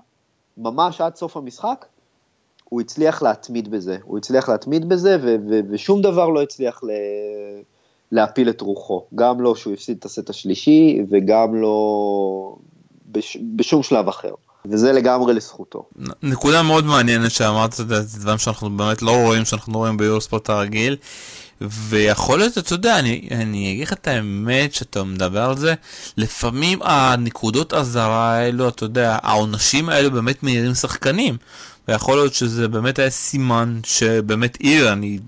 ממש 0.59 1.01
עד 1.01 1.17
סוף 1.17 1.37
המשחק, 1.37 1.87
הוא 2.65 2.81
הצליח 2.81 3.23
להתמיד 3.23 3.71
בזה. 3.71 3.97
הוא 4.05 4.19
הצליח 4.19 4.49
להתמיד 4.49 4.89
בזה, 4.89 5.17
ו- 5.23 5.37
ו- 5.49 5.61
ושום 5.71 6.03
דבר 6.03 6.29
לא 6.29 6.43
הצליח 6.43 6.85
ל- 6.85 6.89
להפיל 8.13 8.49
את 8.49 8.61
רוחו. 8.61 9.05
גם 9.15 9.41
לא 9.41 9.55
שהוא 9.55 9.73
הפסיד 9.73 9.97
את 9.99 10.05
הסט 10.05 10.31
השלישי, 10.31 11.03
וגם 11.09 11.55
לא... 11.55 12.57
בש, 13.15 13.37
בשום 13.57 13.83
שלב 13.83 14.09
אחר. 14.09 14.31
וזה 14.71 14.93
לגמרי 14.93 15.35
לזכותו. 15.35 15.85
נקודה 16.23 16.63
מאוד 16.63 16.85
מעניינת 16.85 17.31
שאמרת, 17.31 17.73
זה 17.73 17.85
דברים 18.21 18.39
שאנחנו 18.39 18.71
באמת 18.71 19.03
לא 19.03 19.11
רואים, 19.11 19.45
שאנחנו 19.45 19.79
רואים 19.79 19.97
ביורספורט 19.97 20.51
הרגיל. 20.51 20.97
ויכול 21.61 22.39
להיות, 22.39 22.59
אתה 22.59 22.75
יודע, 22.75 22.99
אני, 22.99 23.29
אני 23.31 23.73
אגיד 23.73 23.83
לך 23.83 23.93
את 23.93 24.09
האמת 24.09 24.75
שאתה 24.75 25.05
מדבר 25.05 25.43
על 25.43 25.57
זה, 25.57 25.75
לפעמים 26.17 26.79
הנקודות 26.83 27.75
אזהרה 27.75 28.33
האלו, 28.35 28.69
אתה 28.69 28.85
יודע, 28.85 29.19
העונשים 29.23 29.89
האלו 29.89 30.11
באמת 30.11 30.43
מאירים 30.43 30.75
שחקנים. 30.75 31.37
ויכול 31.89 32.17
להיות 32.17 32.35
שזה 32.35 32.69
באמת 32.69 32.99
היה 32.99 33.11
סימן 33.11 33.81
שבאמת 33.85 34.57
עיר, 34.57 34.93
אני 34.93 35.19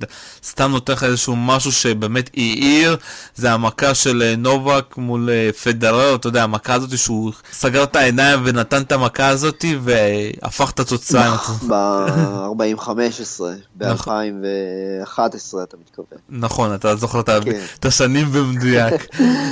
סתם 0.44 0.70
נותן 0.70 0.92
לך 0.92 1.04
איזשהו 1.04 1.36
משהו 1.36 1.72
שבאמת 1.72 2.30
העיר, 2.36 2.96
זה 3.34 3.52
המכה 3.52 3.94
של 3.94 4.22
אה, 4.22 4.36
נובק 4.36 4.96
מול 4.96 5.30
אה, 5.30 5.50
פדרר, 5.62 6.14
אתה 6.14 6.28
יודע, 6.28 6.42
המכה 6.42 6.74
הזאת 6.74 6.98
שהוא 6.98 7.32
סגר 7.52 7.82
את 7.82 7.96
העיניים 7.96 8.40
ונתן 8.44 8.82
את 8.82 8.92
המכה 8.92 9.28
הזאת 9.28 9.64
והפך 9.82 10.70
את 10.70 10.80
התוצאה. 10.80 11.36
ב-40-15, 11.68 13.42
ב-2011 13.76 15.62
אתה 15.62 15.76
מתכוון. 15.80 16.18
נכון, 16.28 16.74
אתה 16.74 16.96
זוכר 16.96 17.20
את 17.20 17.30
כן. 17.44 17.88
השנים 17.88 18.32
במדויק. 18.32 19.06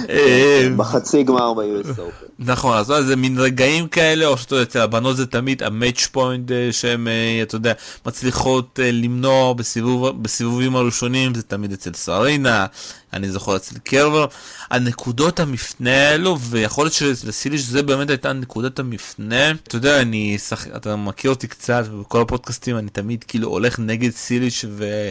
כן, 0.06 0.76
בחצי 0.76 1.22
גמר 1.22 1.54
ב-US 1.54 1.98
Open. 1.98 2.24
נכון, 2.38 2.76
אז 2.76 2.86
זה 2.86 3.16
מין 3.16 3.38
רגעים 3.38 3.88
כאלה, 3.88 4.26
או 4.26 4.38
שאתה 4.38 4.54
יודע, 4.54 4.62
אצל 4.62 4.80
הבנות 4.80 5.16
זה 5.16 5.26
תמיד 5.26 5.62
ה-match 5.62 6.16
point 6.16 6.50
שהן, 6.94 7.08
אה, 7.08 7.42
אתה 7.42 7.56
יודע, 7.56 7.72
מצליחות 8.06 8.80
אה, 8.82 8.90
למנוע 8.90 9.52
בסיבוב, 9.52 10.22
בסיבובים 10.22 10.76
הראשונים, 10.76 11.34
זה 11.34 11.42
תמיד 11.42 11.72
אצל 11.72 11.92
סרינה, 11.94 12.66
אני 13.12 13.30
זוכר 13.30 13.56
אצל 13.56 13.78
קרבר. 13.78 14.26
הנקודות 14.70 15.40
המפנה 15.40 16.08
האלו, 16.08 16.40
ויכול 16.40 16.84
להיות 16.84 16.94
שלסיליש 16.94 17.60
זה 17.60 17.82
באמת 17.82 18.10
הייתה 18.10 18.32
נקודת 18.32 18.78
המפנה. 18.78 19.50
אתה 19.50 19.76
יודע, 19.76 20.00
אני, 20.00 20.36
אתה 20.76 20.96
מכיר 20.96 21.30
אותי 21.30 21.46
קצת, 21.46 21.84
ובכל 21.92 22.20
הפודקאסטים 22.20 22.78
אני 22.78 22.90
תמיד 22.90 23.24
כאילו 23.24 23.48
הולך 23.48 23.78
נגד 23.78 24.10
סיליש 24.10 24.64
ו... 24.68 25.10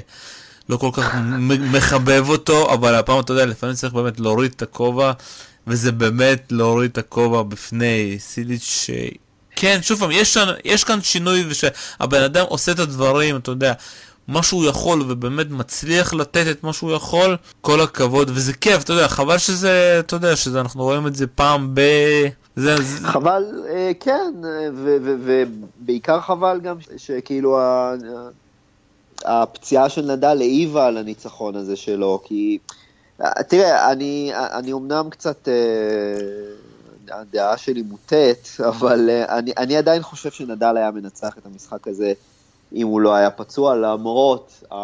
לא 0.70 0.78
כל 0.78 0.90
כך 0.94 1.16
מחבב 1.60 2.26
אותו, 2.30 2.74
אבל 2.74 2.96
הפעם 2.96 3.20
אתה 3.20 3.34
יודע, 3.34 3.46
לפעמים 3.46 3.76
צריך 3.76 3.94
באמת 3.94 4.20
להוריד 4.20 4.52
את 4.56 4.62
הכובע, 4.62 5.12
וזה 5.68 5.92
באמת 5.92 6.52
להוריד 6.52 6.92
את 6.92 6.98
הכובע 6.98 7.44
בפני 7.44 8.16
סיליץ' 8.20 8.90
כן, 9.64 9.80
שוב 9.82 10.00
פעם, 10.00 10.12
יש, 10.12 10.38
יש 10.66 10.84
כאן 10.84 11.02
שינוי 11.02 11.44
ושהבן 11.50 12.24
אדם 12.24 12.46
עושה 12.50 12.72
את 12.72 12.80
הדברים, 12.80 13.36
אתה 13.36 13.52
יודע, 13.52 13.74
מה 14.28 14.44
שהוא 14.44 14.66
יכול 14.66 15.02
ובאמת 15.02 15.52
מצליח 15.52 16.14
לתת 16.14 16.46
את 16.52 16.64
מה 16.64 16.74
שהוא 16.74 16.92
יכול, 16.92 17.38
כל 17.62 17.82
הכבוד, 17.82 18.32
וזה 18.34 18.54
כיף, 18.54 18.84
אתה 18.84 18.94
יודע, 18.94 19.08
חבל 19.08 19.38
שזה, 19.38 19.98
אתה 20.00 20.16
יודע, 20.16 20.36
שזה, 20.36 20.62
אנחנו 20.62 20.84
רואים 20.84 21.08
את 21.08 21.16
זה 21.16 21.28
פעם 21.28 21.72
ב... 21.74 21.82
זה, 22.56 22.76
זה... 22.82 23.08
חבל, 23.08 23.44
אה, 23.70 23.92
כן, 24.00 24.34
ובעיקר 24.76 26.22
חבל 26.22 26.60
גם 26.64 26.78
שכאילו 26.98 27.60
הפציעה 29.26 29.90
של 29.90 30.12
נדל 30.12 30.38
העיבה 30.40 30.88
על 30.88 30.98
הניצחון 30.98 31.56
הזה 31.56 31.76
שלו, 31.76 32.22
כי 32.24 32.58
תראה, 33.48 33.92
אני, 33.92 34.32
אני 34.36 34.74
אמנם 34.74 35.10
קצת... 35.10 35.48
אה, 37.14 37.20
הדעה 37.20 37.58
שלי 37.58 37.82
מוטית, 37.82 38.58
אבל 38.70 39.10
uh, 39.10 39.32
אני, 39.32 39.52
אני 39.58 39.78
עדיין 39.78 40.02
חושב 40.02 40.32
שנדל 40.32 40.78
היה 40.78 40.92
מנצח 40.92 41.38
את 41.38 41.46
המשחק 41.46 41.88
הזה 41.88 42.14
אם 42.74 42.88
הוא 42.88 43.02
לא 43.02 43.14
היה 43.14 43.30
פצוע, 43.30 43.76
למרות, 43.76 44.64
uh, 44.72 44.76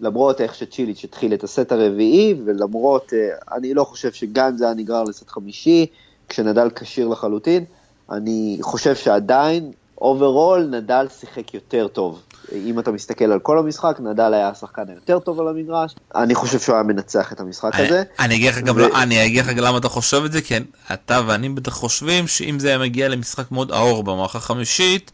למרות 0.00 0.40
איך 0.40 0.54
שצ'יליץ' 0.54 1.04
התחיל 1.04 1.34
את 1.34 1.44
הסט 1.44 1.72
הרביעי, 1.72 2.34
ולמרות, 2.44 3.12
uh, 3.12 3.54
אני 3.54 3.74
לא 3.74 3.84
חושב 3.84 4.12
שגם 4.12 4.56
זה 4.56 4.64
היה 4.64 4.74
נגרר 4.74 5.02
לסט 5.02 5.28
חמישי, 5.28 5.86
כשנדל 6.28 6.70
כשיר 6.74 7.08
לחלוטין, 7.08 7.64
אני 8.10 8.58
חושב 8.60 8.94
שעדיין, 8.96 9.72
overall, 10.00 10.64
נדל 10.64 11.06
שיחק 11.08 11.54
יותר 11.54 11.88
טוב. 11.88 12.22
אם 12.52 12.78
אתה 12.78 12.90
מסתכל 12.92 13.24
על 13.24 13.38
כל 13.40 13.58
המשחק, 13.58 13.96
נדל 14.00 14.34
היה 14.34 14.48
השחקן 14.48 14.82
היותר 14.88 15.18
טוב 15.18 15.40
על 15.40 15.48
המגרש, 15.48 15.94
אני 16.14 16.34
חושב 16.34 16.58
שהוא 16.58 16.74
היה 16.74 16.82
מנצח 16.82 17.32
את 17.32 17.40
המשחק 17.40 17.70
הזה. 17.74 18.02
אני 18.18 18.34
אגיד 18.34 18.48
לך 18.48 18.58
גם, 18.58 18.78
לא- 18.78 19.02
אני 19.02 19.26
אגיד 19.26 19.44
לך 19.44 19.52
למה 19.56 19.78
אתה 19.78 19.88
חושב 19.88 20.22
את 20.24 20.32
זה, 20.32 20.40
כי 20.40 20.54
אתה 20.92 21.20
ואני 21.26 21.48
בטח 21.48 21.72
חושבים 21.72 22.26
שאם 22.26 22.58
זה 22.58 22.68
היה 22.68 22.78
מגיע 22.78 23.08
למשחק 23.08 23.52
מאוד 23.52 23.72
ארוך 23.72 24.00
במערכה 24.00 24.38
החמישית, 24.38 25.10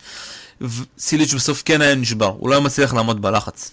סיליץ' 0.98 1.34
בסוף 1.34 1.62
כן 1.64 1.80
היה 1.80 1.94
נשבר, 1.94 2.34
הוא 2.38 2.48
לא 2.48 2.54
היה 2.54 2.64
מצליח 2.64 2.94
לעמוד 2.94 3.22
בלחץ. 3.22 3.70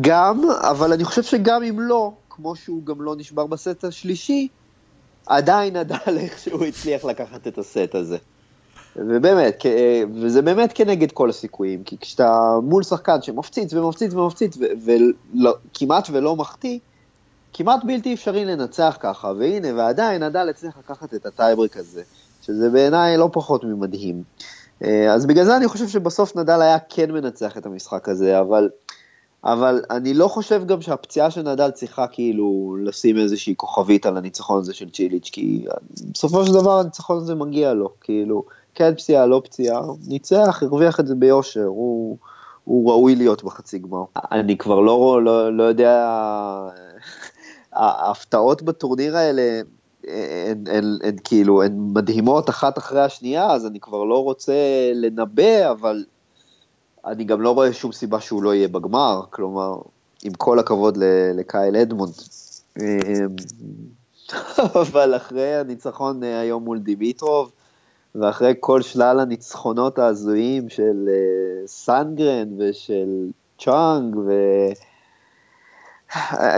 גם, 0.00 0.42
אבל 0.60 0.92
אני 0.92 1.04
חושב 1.04 1.22
שגם 1.22 1.62
אם 1.62 1.80
לא, 1.80 2.12
כמו 2.30 2.56
שהוא 2.56 2.86
גם 2.86 3.02
לא 3.02 3.16
נשבר 3.16 3.46
בסט 3.46 3.84
השלישי, 3.84 4.48
עדיין 5.26 5.76
נדל 5.76 5.96
איכשהו 6.16 6.64
הצליח 6.64 7.04
לקחת 7.04 7.46
את 7.46 7.58
הסט 7.58 7.94
הזה. 7.94 8.16
ובאמת, 9.00 9.66
וזה 10.14 10.42
באמת 10.42 10.72
כנגד 10.74 11.12
כל 11.12 11.30
הסיכויים, 11.30 11.82
כי 11.82 11.98
כשאתה 11.98 12.58
מול 12.62 12.82
שחקן 12.82 13.22
שמפציץ 13.22 13.74
ומפציץ 13.74 14.14
ומפציץ 14.14 14.58
וכמעט 14.86 16.08
ולא 16.12 16.36
מחטיא, 16.36 16.78
כמעט 17.52 17.84
בלתי 17.84 18.14
אפשרי 18.14 18.44
לנצח 18.44 18.96
ככה, 19.00 19.32
והנה, 19.38 19.68
ועדיין 19.76 20.22
נדל 20.22 20.48
הצליח 20.48 20.78
לקחת 20.78 21.14
את 21.14 21.26
הטייברק 21.26 21.76
הזה, 21.76 22.02
שזה 22.42 22.70
בעיניי 22.70 23.16
לא 23.16 23.28
פחות 23.32 23.64
ממדהים. 23.64 24.22
אה, 24.84 25.14
אז 25.14 25.26
בגלל 25.26 25.44
זה 25.44 25.56
אני 25.56 25.68
חושב 25.68 25.88
שבסוף 25.88 26.36
נדל 26.36 26.62
היה 26.62 26.78
כן 26.88 27.10
מנצח 27.10 27.58
את 27.58 27.66
המשחק 27.66 28.08
הזה, 28.08 28.40
אבל, 28.40 28.68
אבל 29.44 29.82
אני 29.90 30.14
לא 30.14 30.28
חושב 30.28 30.66
גם 30.66 30.80
שהפציעה 30.80 31.30
של 31.30 31.42
נדל 31.42 31.70
צריכה 31.70 32.06
כאילו 32.06 32.76
לשים 32.82 33.18
איזושהי 33.18 33.54
כוכבית 33.56 34.06
על 34.06 34.16
הניצחון 34.16 34.60
הזה 34.60 34.74
של 34.74 34.90
צ'יליץ', 34.90 35.30
כי 35.32 35.66
בסופו 36.12 36.46
של 36.46 36.52
דבר 36.52 36.78
הניצחון 36.80 37.16
הזה 37.16 37.34
מגיע 37.34 37.74
לו, 37.74 37.88
כאילו, 38.00 38.44
כן 38.78 38.94
פציעה, 38.94 39.26
לא 39.26 39.42
פציעה, 39.44 39.80
ניצח, 40.06 40.62
הרוויח 40.62 41.00
את 41.00 41.06
זה 41.06 41.14
ביושר, 41.14 41.64
הוא, 41.64 42.16
הוא 42.64 42.90
ראוי 42.90 43.14
להיות 43.14 43.44
בחצי 43.44 43.78
גמר. 43.78 44.04
אני 44.16 44.58
כבר 44.58 44.80
לא, 44.80 45.20
לא, 45.24 45.56
לא 45.56 45.62
יודע, 45.62 46.18
ההפתעות 47.72 48.62
בטורניר 48.62 49.16
האלה, 49.16 49.60
הן, 50.04 50.64
הן, 50.66 50.98
הן, 51.02 51.16
כאילו, 51.24 51.62
הן 51.62 51.72
מדהימות 51.78 52.50
אחת 52.50 52.78
אחרי 52.78 53.00
השנייה, 53.00 53.50
אז 53.50 53.66
אני 53.66 53.80
כבר 53.80 54.04
לא 54.04 54.24
רוצה 54.24 54.54
לנבא, 54.94 55.70
אבל 55.70 56.04
אני 57.06 57.24
גם 57.24 57.40
לא 57.40 57.50
רואה 57.50 57.72
שום 57.72 57.92
סיבה 57.92 58.20
שהוא 58.20 58.42
לא 58.42 58.54
יהיה 58.54 58.68
בגמר, 58.68 59.22
כלומר, 59.30 59.74
עם 60.24 60.32
כל 60.32 60.58
הכבוד 60.58 60.98
לקייל 61.34 61.76
אדמונד. 61.76 62.12
אמ, 62.80 63.36
אבל 64.82 65.16
אחרי 65.16 65.56
הניצחון 65.56 66.24
אה, 66.24 66.40
היום 66.40 66.64
מול 66.64 66.78
דימיטרוב, 66.78 67.52
ואחרי 68.14 68.54
כל 68.60 68.82
שלל 68.82 69.20
הניצחונות 69.20 69.98
ההזויים 69.98 70.68
של 70.68 71.08
uh, 71.08 71.66
סנגרן 71.66 72.48
ושל 72.58 73.30
צ'ונג, 73.58 74.16
ו... 74.16 74.32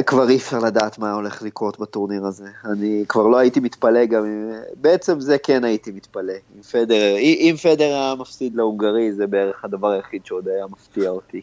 כבר 0.06 0.28
אי 0.28 0.36
אפשר 0.36 0.58
לדעת 0.58 0.98
מה 0.98 1.12
הולך 1.12 1.42
לקרות 1.42 1.80
בטורניר 1.80 2.26
הזה. 2.26 2.48
אני 2.64 3.04
כבר 3.08 3.26
לא 3.26 3.38
הייתי 3.38 3.60
מתפלא 3.60 4.04
גם 4.04 4.24
אם... 4.24 4.50
בעצם 4.74 5.20
זה 5.20 5.38
כן 5.38 5.64
הייתי 5.64 5.90
מתפלא. 5.90 6.32
אם 6.32 6.62
פדרר, 6.62 7.16
אם 7.18 7.54
פדרר 7.62 7.84
היה 7.84 8.14
מפסיד 8.14 8.54
להונגרי, 8.54 9.12
זה 9.12 9.26
בערך 9.26 9.64
הדבר 9.64 9.90
היחיד 9.90 10.26
שעוד 10.26 10.48
היה 10.48 10.66
מפתיע 10.66 11.10
אותי. 11.10 11.40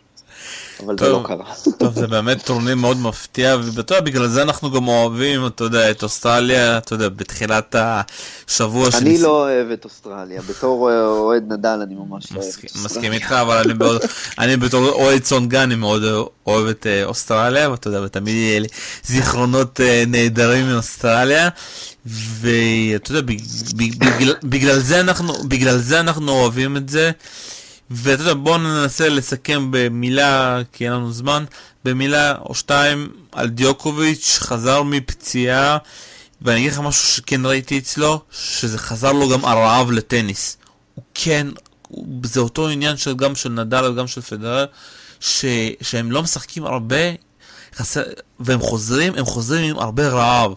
אבל 0.85 0.95
טוב, 0.95 1.07
זה 1.07 1.13
לא 1.13 1.21
קרה. 1.25 1.53
טוב, 1.79 1.93
זה 1.93 2.07
באמת 2.07 2.45
טורניר 2.45 2.75
מאוד 2.75 2.97
מפתיע, 2.97 3.55
ובטוח 3.63 3.99
בגלל 3.99 4.27
זה 4.27 4.41
אנחנו 4.41 4.71
גם 4.71 4.87
אוהבים, 4.87 5.47
אתה 5.47 5.63
יודע, 5.63 5.91
את 5.91 6.03
אוסטרליה, 6.03 6.77
אתה 6.77 6.93
יודע, 6.93 7.09
בתחילת 7.09 7.75
השבוע. 7.79 8.83
אני 8.87 8.91
שניס... 8.91 9.21
לא 9.21 9.29
אוהב 9.29 9.71
את 9.71 9.85
אוסטרליה, 9.85 10.41
בתור 10.41 10.91
אוהד 10.91 11.43
נדל 11.53 11.79
אני 11.83 11.95
ממש 11.95 12.31
לא 12.31 12.37
אוהב 12.37 12.49
את 12.49 12.63
אוסטרליה. 12.63 12.85
מסכים 12.85 13.13
איתך, 13.13 13.31
אבל 13.31 13.57
אני, 13.57 13.73
מאוד, 13.73 14.01
אני 14.39 14.57
בתור 14.57 14.89
אוהד 14.89 15.23
סונגה, 15.23 15.63
אני 15.63 15.75
מאוד 15.75 16.03
אוהב 16.47 16.67
את 16.67 16.87
אה, 16.87 17.03
אוסטרליה, 17.05 17.71
ואתה 17.71 17.87
יודע, 17.87 18.01
ותמיד 18.01 18.35
יהיה 18.35 18.59
לי 18.59 18.67
זיכרונות 19.03 19.81
אה, 19.81 20.03
נהדרים 20.07 20.67
מאוסטרליה. 20.67 21.49
ואתה 22.41 23.11
יודע, 23.11 23.33
בגלל, 23.75 24.33
בגלל, 24.43 24.79
זה 24.79 24.99
אנחנו, 24.99 25.33
בגלל 25.47 25.77
זה 25.77 25.99
אנחנו 25.99 26.31
אוהבים 26.31 26.77
את 26.77 26.89
זה. 26.89 27.11
ואתה 27.91 28.21
יודע, 28.21 28.33
בואו 28.33 28.57
ננסה 28.57 29.09
לסכם 29.09 29.67
במילה, 29.71 30.61
כי 30.71 30.85
אין 30.85 30.93
לנו 30.93 31.11
זמן, 31.11 31.45
במילה 31.85 32.35
או 32.37 32.55
שתיים 32.55 33.09
על 33.31 33.49
דיוקוביץ', 33.49 34.37
חזר 34.41 34.83
מפציעה, 34.83 35.77
ואני 36.41 36.59
אגיד 36.59 36.71
לך 36.71 36.79
משהו 36.79 37.07
שכן 37.07 37.45
ראיתי 37.45 37.77
אצלו, 37.77 38.21
שזה 38.31 38.77
חזר 38.77 39.11
לו 39.11 39.29
גם 39.29 39.45
הרעב 39.45 39.91
לטניס. 39.91 40.57
הוא 40.95 41.03
כן, 41.13 41.47
זה 42.23 42.39
אותו 42.39 42.67
עניין 42.67 42.97
של, 42.97 43.15
גם 43.15 43.35
של 43.35 43.49
נדל 43.49 43.85
וגם 43.85 44.07
של 44.07 44.21
פדרר, 44.21 44.65
ש, 45.19 45.45
שהם 45.81 46.11
לא 46.11 46.23
משחקים 46.23 46.65
הרבה, 46.65 46.97
חסר, 47.75 48.03
והם 48.39 48.59
חוזרים, 48.59 49.15
הם 49.15 49.25
חוזרים 49.25 49.75
עם 49.75 49.79
הרבה 49.79 50.07
רעב. 50.09 50.53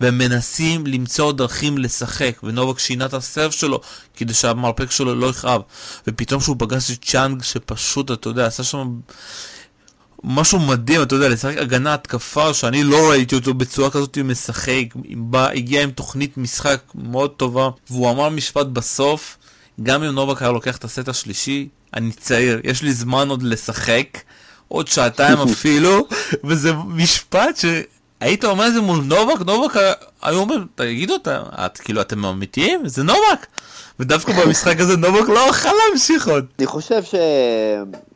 והם 0.00 0.18
מנסים 0.18 0.86
למצוא 0.86 1.32
דרכים 1.32 1.78
לשחק, 1.78 2.40
ונובק 2.42 2.78
שינה 2.78 3.06
את 3.06 3.14
הסרף 3.14 3.52
שלו 3.52 3.80
כדי 4.16 4.34
שהמרפק 4.34 4.90
שלו 4.90 5.14
לא 5.14 5.26
יכאב. 5.26 5.62
ופתאום 6.06 6.40
שהוא 6.40 6.56
פגש 6.58 6.90
את 6.90 7.04
צ'אנג 7.04 7.42
שפשוט, 7.42 8.10
אתה 8.10 8.28
יודע, 8.28 8.46
עשה 8.46 8.64
שם 8.64 8.90
משהו 10.24 10.58
מדהים, 10.58 11.02
אתה 11.02 11.14
יודע, 11.14 11.28
לשחק 11.28 11.56
הגנה 11.56 11.94
התקפה 11.94 12.54
שאני 12.54 12.84
לא 12.84 13.10
ראיתי 13.10 13.34
אותו 13.34 13.54
בצורה 13.54 13.90
כזאת 13.90 14.18
משחק, 14.18 14.84
בא, 15.16 15.48
הגיע 15.48 15.82
עם 15.82 15.90
תוכנית 15.90 16.36
משחק 16.36 16.80
מאוד 16.94 17.30
טובה, 17.30 17.68
והוא 17.90 18.10
אמר 18.10 18.28
משפט 18.28 18.66
בסוף, 18.66 19.36
גם 19.82 20.02
אם 20.02 20.14
נובק 20.14 20.42
היה 20.42 20.50
לוקח 20.50 20.76
את 20.76 20.84
הסט 20.84 21.08
השלישי, 21.08 21.68
אני 21.94 22.12
צעיר, 22.12 22.60
יש 22.64 22.82
לי 22.82 22.92
זמן 22.92 23.28
עוד 23.28 23.42
לשחק, 23.42 24.18
עוד 24.68 24.88
שעתיים 24.88 25.38
אפילו, 25.52 26.08
וזה 26.44 26.72
משפט 26.72 27.56
ש... 27.56 27.64
היית 28.20 28.44
אומר 28.44 28.66
את 28.66 28.74
זה 28.74 28.80
מול 28.80 28.98
נובק, 29.04 29.40
נובק 29.46 29.76
היו 30.22 30.38
אומרים, 30.38 30.66
תגידו, 30.74 31.16
את, 31.26 31.78
כאילו, 31.78 32.00
אתם 32.00 32.24
אמיתיים? 32.24 32.88
זה 32.88 33.02
נובק. 33.02 33.46
ודווקא 34.00 34.32
במשחק 34.32 34.80
הזה 34.80 34.96
נובק 34.96 35.28
לא 35.28 35.38
יכול 35.50 35.72
להמשיך 35.88 36.28
עוד. 36.28 36.44
אני 36.58 36.66
חושב 36.66 37.02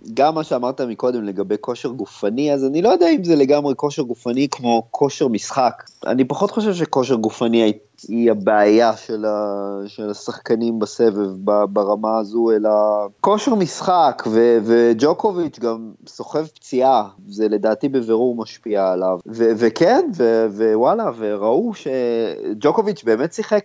שגם 0.06 0.34
מה 0.34 0.44
שאמרת 0.44 0.80
מקודם 0.80 1.24
לגבי 1.24 1.54
כושר 1.60 1.88
גופני, 1.88 2.54
אז 2.54 2.64
אני 2.64 2.82
לא 2.82 2.88
יודע 2.88 3.10
אם 3.10 3.24
זה 3.24 3.36
לגמרי 3.36 3.74
כושר 3.76 4.02
גופני 4.02 4.48
כמו 4.50 4.82
כושר 4.90 5.28
משחק. 5.28 5.82
אני 6.06 6.24
פחות 6.24 6.50
חושב 6.50 6.74
שכושר 6.74 7.14
גופני 7.14 7.72
היא 8.08 8.30
הבעיה 8.30 8.96
של, 8.96 9.24
ה... 9.24 9.78
של 9.86 10.10
השחקנים 10.10 10.78
בסבב 10.78 11.28
ברמה 11.68 12.18
הזו, 12.18 12.50
אלא 12.50 12.70
כושר 13.20 13.54
משחק, 13.54 14.22
ו... 14.26 14.58
וג'וקוביץ' 14.64 15.58
גם 15.58 15.90
סוחב 16.06 16.46
פציעה, 16.46 17.08
זה 17.28 17.48
לדעתי 17.48 17.88
בבירור 17.88 18.36
משפיע 18.36 18.92
עליו. 18.92 19.18
ו... 19.26 19.44
וכן, 19.56 20.10
ו... 20.16 20.46
ווואלה, 20.50 21.10
וראו 21.18 21.72
שג'וקוביץ' 21.74 23.04
באמת 23.04 23.32
שיחק 23.32 23.64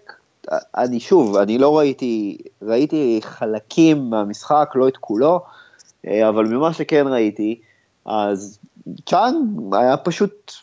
אני 0.51 0.99
שוב, 0.99 1.35
אני 1.35 1.57
לא 1.57 1.77
ראיתי, 1.77 2.37
ראיתי 2.61 3.19
חלקים 3.23 4.09
מהמשחק, 4.09 4.71
לא 4.75 4.87
את 4.87 4.97
כולו, 4.97 5.41
אה, 6.07 6.29
אבל 6.29 6.45
ממה 6.45 6.73
שכן 6.73 7.07
ראיתי, 7.07 7.61
אז 8.05 8.59
צ'אנג 9.05 9.75
היה 9.75 9.97
פשוט 9.97 10.53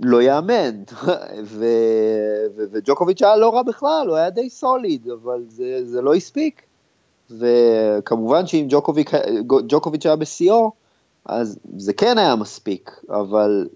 לא 0.00 0.22
יאמן, 0.22 0.82
וג'וקוביץ' 2.72 3.22
היה 3.22 3.36
לא 3.36 3.54
רע 3.54 3.62
בכלל, 3.62 4.06
הוא 4.08 4.16
היה 4.16 4.30
די 4.30 4.50
סוליד, 4.50 5.08
אבל 5.08 5.44
זה, 5.48 5.80
זה 5.84 6.02
לא 6.02 6.14
הספיק. 6.14 6.62
וכמובן 7.38 8.46
שאם 8.46 8.66
ג'וקוביץ' 9.66 10.06
היה 10.06 10.16
בשיאו, 10.16 10.72
אז 11.26 11.58
זה 11.76 11.92
כן 11.92 12.18
היה 12.18 12.36
מספיק, 12.36 12.90
אבל 13.10 13.68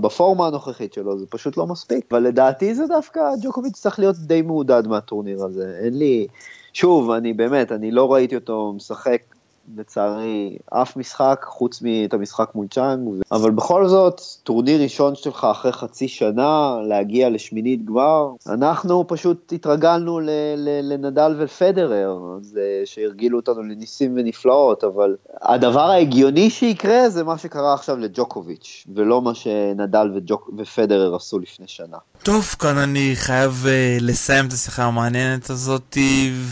בפורמה 0.00 0.46
הנוכחית 0.46 0.92
שלו 0.92 1.18
זה 1.18 1.26
פשוט 1.30 1.56
לא 1.56 1.66
מספיק. 1.66 2.06
אבל 2.10 2.22
לדעתי 2.22 2.74
זה 2.74 2.86
דווקא, 2.86 3.20
ג'וקוביץ' 3.42 3.76
צריך 3.76 3.98
להיות 3.98 4.16
די 4.16 4.42
מעודד 4.42 4.86
מהטורניר 4.86 5.44
הזה. 5.44 5.78
אין 5.82 5.98
לי, 5.98 6.26
שוב, 6.72 7.10
אני 7.10 7.32
באמת, 7.32 7.72
אני 7.72 7.90
לא 7.90 8.12
ראיתי 8.12 8.34
אותו 8.34 8.72
משחק 8.76 9.35
לצערי 9.76 10.56
אף 10.70 10.96
משחק 10.96 11.46
חוץ 11.48 11.82
מאת 11.82 12.14
המשחק 12.14 12.50
מול 12.54 12.66
צ'ונג, 12.70 13.08
אבל 13.32 13.50
בכל 13.50 13.88
זאת, 13.88 14.20
טורניר 14.42 14.82
ראשון 14.82 15.14
שלך 15.14 15.46
אחרי 15.50 15.72
חצי 15.72 16.08
שנה, 16.08 16.76
להגיע 16.88 17.30
לשמינית 17.30 17.84
גמר, 17.84 18.28
אנחנו 18.48 19.04
פשוט 19.08 19.52
התרגלנו 19.52 20.20
ל- 20.20 20.30
ל- 20.56 20.92
לנדל 20.92 21.36
ופדרר, 21.38 22.18
אז, 22.40 22.58
uh, 22.58 22.86
שהרגילו 22.86 23.38
אותנו 23.38 23.62
לניסים 23.62 24.14
ונפלאות, 24.16 24.84
אבל 24.84 25.16
הדבר 25.42 25.90
ההגיוני 25.90 26.50
שיקרה 26.50 27.08
זה 27.08 27.24
מה 27.24 27.38
שקרה 27.38 27.74
עכשיו 27.74 27.96
לג'וקוביץ', 27.96 28.86
ולא 28.94 29.22
מה 29.22 29.34
שנדל 29.34 30.10
וג'וק- 30.16 30.50
ופדרר 30.58 31.14
עשו 31.14 31.38
לפני 31.38 31.66
שנה. 31.68 31.96
טוב, 32.22 32.44
כאן 32.58 32.78
אני 32.78 33.12
חייב 33.14 33.64
uh, 33.64 34.02
לסיים 34.02 34.46
את 34.46 34.52
השיחה 34.52 34.84
המעניינת 34.84 35.50
הזאת, 35.50 35.98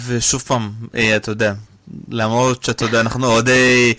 ושוב 0.07 0.40
פעם, 0.40 0.70
uh, 0.92 0.96
אתה 1.16 1.31
יודע, 1.31 1.53
למרות 2.09 2.62
שאתה 2.62 2.85
יודע, 2.85 3.01
אנחנו 3.01 3.27
אוהדי 3.27 3.94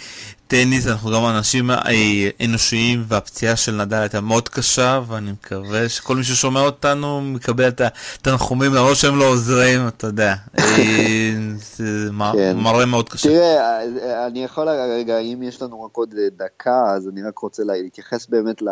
טניס, 0.48 0.88
אנחנו 0.88 1.12
גם 1.12 1.26
אנשים 1.26 1.72
אה, 1.72 2.30
אנושיים, 2.46 3.04
והפציעה 3.08 3.56
של 3.56 3.72
נדל 3.72 3.98
הייתה 3.98 4.22
מאוד 4.22 4.50
קשה, 4.50 5.02
ואני 5.08 5.32
מקווה 5.32 5.90
שכל 5.90 6.16
מי 6.16 6.24
ששומע 6.24 6.62
אותנו 6.62 7.22
מקבל 7.22 7.68
את 7.68 7.82
התנחומים, 7.82 8.74
למרות 8.74 8.96
שהם 8.96 9.20
לא 9.20 9.26
עוזרים, 9.26 9.88
אתה 9.88 10.08
יודע. 10.08 10.36
אה, 10.60 11.34
זה 11.58 12.10
כן. 12.34 12.58
מראה 12.58 12.86
מאוד 12.86 13.10
קשה. 13.10 13.30
תראה, 13.30 14.28
אני 14.28 14.44
יכול 14.44 14.70
רגע, 14.70 15.18
אם 15.18 15.44
יש 15.44 15.62
לנו 15.62 15.84
רק 15.84 15.92
עוד 15.96 16.16
דקה, 16.38 16.84
אז 16.96 17.08
אני 17.08 17.24
רק 17.24 17.38
רוצה 17.38 17.64
להתייחס 17.64 18.28
באמת 18.28 18.62
ל... 18.62 18.70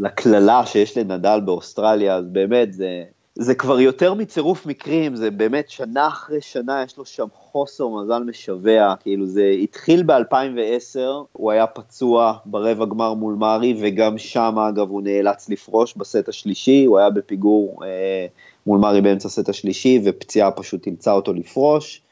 לקללה 0.00 0.66
שיש 0.66 0.98
לנדל 0.98 1.40
באוסטרליה, 1.44 2.14
אז 2.14 2.24
באמת 2.32 2.72
זה... 2.72 3.02
זה 3.34 3.54
כבר 3.54 3.80
יותר 3.80 4.14
מצירוף 4.14 4.66
מקרים, 4.66 5.16
זה 5.16 5.30
באמת 5.30 5.70
שנה 5.70 6.08
אחרי 6.08 6.40
שנה 6.40 6.82
יש 6.82 6.98
לו 6.98 7.04
שם 7.04 7.26
חוסר 7.34 7.88
מזל 7.88 8.22
משווע, 8.22 8.94
כאילו 9.00 9.26
זה 9.26 9.44
התחיל 9.62 10.02
ב-2010, 10.02 10.98
הוא 11.32 11.50
היה 11.50 11.66
פצוע 11.66 12.32
ברבע 12.44 12.84
גמר 12.84 13.14
מול 13.14 13.34
מארי, 13.34 13.74
וגם 13.80 14.18
שם 14.18 14.58
אגב 14.68 14.90
הוא 14.90 15.02
נאלץ 15.02 15.48
לפרוש 15.48 15.96
בסט 15.96 16.28
השלישי, 16.28 16.84
הוא 16.84 16.98
היה 16.98 17.10
בפיגור 17.10 17.84
אה, 17.84 18.26
מול 18.66 18.80
מארי 18.80 19.00
באמצע 19.00 19.28
הסט 19.28 19.48
השלישי, 19.48 20.00
ופציעה 20.04 20.50
פשוט 20.50 20.86
אילצה 20.86 21.12
אותו 21.12 21.32
לפרוש. 21.32 22.02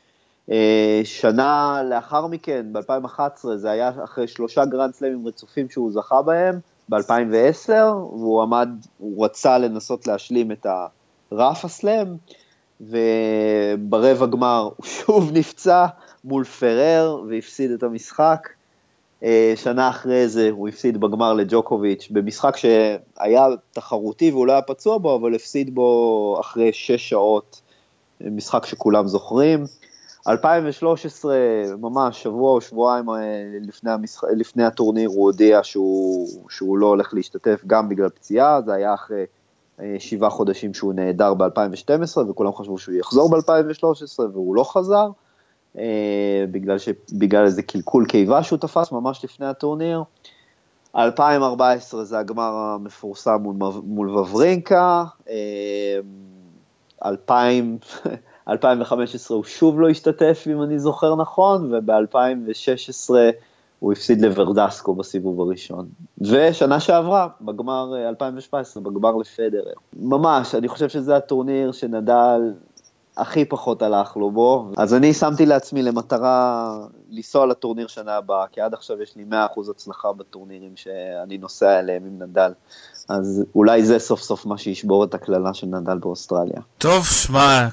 אה, 0.50 1.00
שנה 1.04 1.82
לאחר 1.90 2.26
מכן, 2.26 2.66
ב-2011, 2.72 3.46
זה 3.56 3.70
היה 3.70 3.90
אחרי 4.04 4.28
שלושה 4.28 4.64
גרנד 4.64 4.94
סלאמים 4.94 5.26
רצופים 5.26 5.70
שהוא 5.70 5.92
זכה 5.92 6.22
בהם, 6.22 6.58
ב-2010, 6.88 7.70
והוא 7.70 8.42
עמד, 8.42 8.68
הוא 8.98 9.24
רצה 9.24 9.58
לנסות 9.58 10.06
להשלים 10.06 10.52
את 10.52 10.66
ה... 10.66 10.86
Rafa 11.32 11.64
Slam, 11.64 12.16
וברבע 12.80 14.26
גמר 14.26 14.70
הוא 14.76 14.86
שוב 14.96 15.30
נפצע 15.32 15.86
מול 16.24 16.44
פרר 16.44 17.22
והפסיד 17.28 17.70
את 17.70 17.82
המשחק. 17.82 18.48
אה, 19.24 19.52
שנה 19.56 19.88
אחרי 19.88 20.28
זה 20.28 20.50
הוא 20.50 20.68
הפסיד 20.68 21.00
בגמר 21.00 21.34
לג'וקוביץ', 21.34 22.08
במשחק 22.10 22.56
שהיה 22.56 23.46
תחרותי 23.72 24.30
והוא 24.30 24.46
לא 24.46 24.52
היה 24.52 24.62
פצוע 24.62 24.98
בו, 24.98 25.16
אבל 25.16 25.34
הפסיד 25.34 25.74
בו 25.74 26.36
אחרי 26.40 26.72
שש 26.72 27.08
שעות, 27.08 27.60
משחק 28.20 28.66
שכולם 28.66 29.06
זוכרים. 29.06 29.64
2013, 30.28 31.36
ממש 31.78 32.22
שבוע 32.22 32.52
או 32.52 32.60
שבועיים 32.60 33.10
אה, 33.10 33.14
לפני, 33.60 33.90
המשח... 33.90 34.24
לפני 34.24 34.64
הטורניר, 34.64 35.08
הוא 35.08 35.24
הודיע 35.24 35.60
שהוא, 35.62 36.28
שהוא 36.50 36.78
לא 36.78 36.86
הולך 36.86 37.14
להשתתף 37.14 37.60
גם 37.66 37.88
בגלל 37.88 38.08
פציעה, 38.08 38.62
זה 38.62 38.74
היה 38.74 38.94
אחרי 38.94 39.24
שבעה 39.98 40.30
חודשים 40.30 40.74
שהוא 40.74 40.94
נעדר 40.94 41.34
ב-2012, 41.34 42.18
וכולם 42.28 42.52
חשבו 42.52 42.78
שהוא 42.78 42.94
יחזור 42.94 43.30
ב-2013, 43.30 44.20
והוא 44.32 44.54
לא 44.54 44.64
חזר, 44.64 45.08
אה, 45.78 46.44
בגלל, 46.50 46.78
ש... 46.78 46.88
בגלל 47.12 47.44
איזה 47.44 47.62
קלקול 47.62 48.06
קיבה 48.06 48.42
שהוא 48.42 48.58
תפס 48.58 48.92
ממש 48.92 49.24
לפני 49.24 49.46
הטורניר. 49.46 50.02
2014 50.96 52.04
זה 52.04 52.18
הגמר 52.18 52.54
המפורסם 52.54 53.36
מול, 53.40 53.56
מול 53.84 54.18
וברינקה, 54.18 55.04
2000, 57.04 57.78
2015 58.48 59.36
הוא 59.36 59.44
שוב 59.44 59.80
לא 59.80 59.88
השתתף, 59.88 60.44
אם 60.46 60.62
אני 60.62 60.78
זוכר 60.78 61.16
נכון, 61.16 61.74
וב-2016 61.74 63.10
הוא 63.80 63.92
הפסיד 63.92 64.20
לוורדסקו 64.20 64.94
בסיבוב 64.94 65.40
הראשון. 65.40 65.88
ושנה 66.20 66.80
שעברה, 66.80 67.28
בגמר 67.40 68.08
2017, 68.08 68.82
אה, 68.82 68.90
בגמר 68.90 69.16
לפדרר. 69.16 69.72
ממש, 69.96 70.54
אני 70.54 70.68
חושב 70.68 70.88
שזה 70.88 71.16
הטורניר 71.16 71.72
שנדל 71.72 72.40
הכי 73.20 73.44
פחות 73.44 73.82
הלך 73.82 74.16
לו 74.16 74.30
בו, 74.30 74.70
אז 74.76 74.94
אני 74.94 75.14
שמתי 75.14 75.46
לעצמי 75.46 75.82
למטרה 75.82 76.76
לנסוע 77.10 77.46
לטורניר 77.46 77.86
שנה 77.86 78.16
הבאה, 78.16 78.44
כי 78.52 78.60
עד 78.60 78.74
עכשיו 78.74 79.02
יש 79.02 79.16
לי 79.16 79.24
100% 79.30 79.34
הצלחה 79.70 80.12
בטורנירים 80.12 80.72
שאני 80.76 81.38
נוסע 81.38 81.78
אליהם 81.78 82.02
עם 82.06 82.22
נדל. 82.22 82.52
אז 83.08 83.44
אולי 83.54 83.84
זה 83.84 83.98
סוף 83.98 84.20
סוף 84.20 84.46
מה 84.46 84.58
שישבור 84.58 85.04
את 85.04 85.14
הקללה 85.14 85.54
של 85.54 85.66
נדל 85.66 85.98
באוסטרליה. 85.98 86.60
טוב, 86.78 87.06
שמע, 87.06 87.68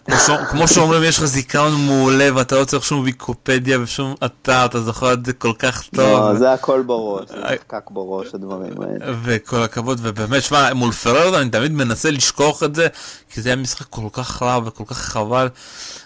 כמו 0.50 0.68
שאומרים, 0.68 1.04
יש 1.04 1.18
לך 1.18 1.26
זיכרון 1.26 1.72
מעולה 1.88 2.30
ואתה 2.36 2.60
לא 2.60 2.66
צריך 2.66 2.84
שום 2.84 3.04
ויקופדיה 3.04 3.82
ושום 3.82 4.16
אתר, 4.26 4.66
אתה 4.66 4.82
זוכר 4.82 5.14
את 5.14 5.26
זה 5.26 5.34
כל 5.34 5.54
כך 5.60 5.84
טוב. 5.96 6.06
לא, 6.06 6.36
זה 6.36 6.54
הכל 6.54 6.82
בראש, 6.82 7.30
זה 7.30 7.36
נחקק 7.40 7.92
בראש, 7.92 8.36
הדברים 8.36 8.82
האלה. 8.82 9.16
וכל 9.24 9.64
הכבוד, 9.64 10.00
ובאמת, 10.02 10.44
שמע, 10.44 10.74
מול 10.74 10.92
פררד 10.92 11.34
אני 11.34 11.50
תמיד 11.50 11.72
מנסה 11.72 12.12
לשכוח 12.12 12.64
את 12.64 12.76
זה, 12.76 12.88
כי 13.30 13.42
זה 13.42 13.50
היה 13.50 13.56
משחק 13.56 13.86
כל 13.90 14.10
כך 14.12 14.42
רע 14.44 14.60
וכל 14.66 14.84
כך 14.88 14.98
חבל, 14.98 15.37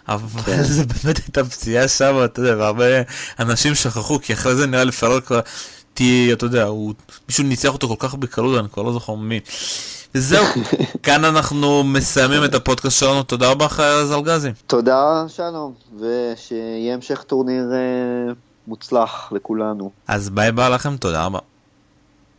אבל 0.08 0.41
כן. 0.46 0.63
זה 0.63 0.84
באמת 0.86 1.17
הייתה 1.17 1.44
פציעה 1.44 1.88
שם, 1.88 2.22
אתה 2.26 2.39
יודע, 2.39 2.58
והרבה 2.58 2.86
אנשים 3.39 3.76
שכחו, 3.76 4.20
כי 4.22 4.34
אחרי 4.34 4.56
זה 4.56 4.67
נראה 4.67 4.84
לי 4.84 4.91
כבר... 5.26 5.39
תהיה, 5.94 6.34
אתה 6.34 6.46
יודע, 6.46 6.63
הוא, 6.63 6.94
מישהו 7.28 7.44
ניצח 7.44 7.74
אותו 7.74 7.88
כל 7.88 7.96
כך 8.00 8.15
בקלות, 8.15 8.60
אני 8.60 8.70
כבר 8.70 8.84
לא 8.84 8.94
זוכר 8.94 9.15
מי. 9.15 9.39
וזהו, 10.15 10.46
כאן 11.04 11.26
אנחנו 11.26 11.84
מסיימים 11.84 12.44
את 12.44 12.56
הפודקאסט 12.56 13.00
שלנו, 13.00 13.24
תודה 13.24 13.52
רבה 13.52 13.65
לך 13.65 13.80
ארז 13.80 14.12
אלגזי. 14.12 14.50
תודה 14.67 15.26
שלום, 15.28 15.74
ושיהיה 16.00 16.94
המשך 16.94 17.24
טורניר 17.28 17.63
אה, 17.74 18.34
מוצלח 18.67 19.32
לכולנו. 19.36 19.91
אז 20.08 20.30
ביי 20.30 20.52
ביי 20.52 20.70
לכם, 20.70 20.98
תודה 20.98 21.26
רבה. 21.26 21.39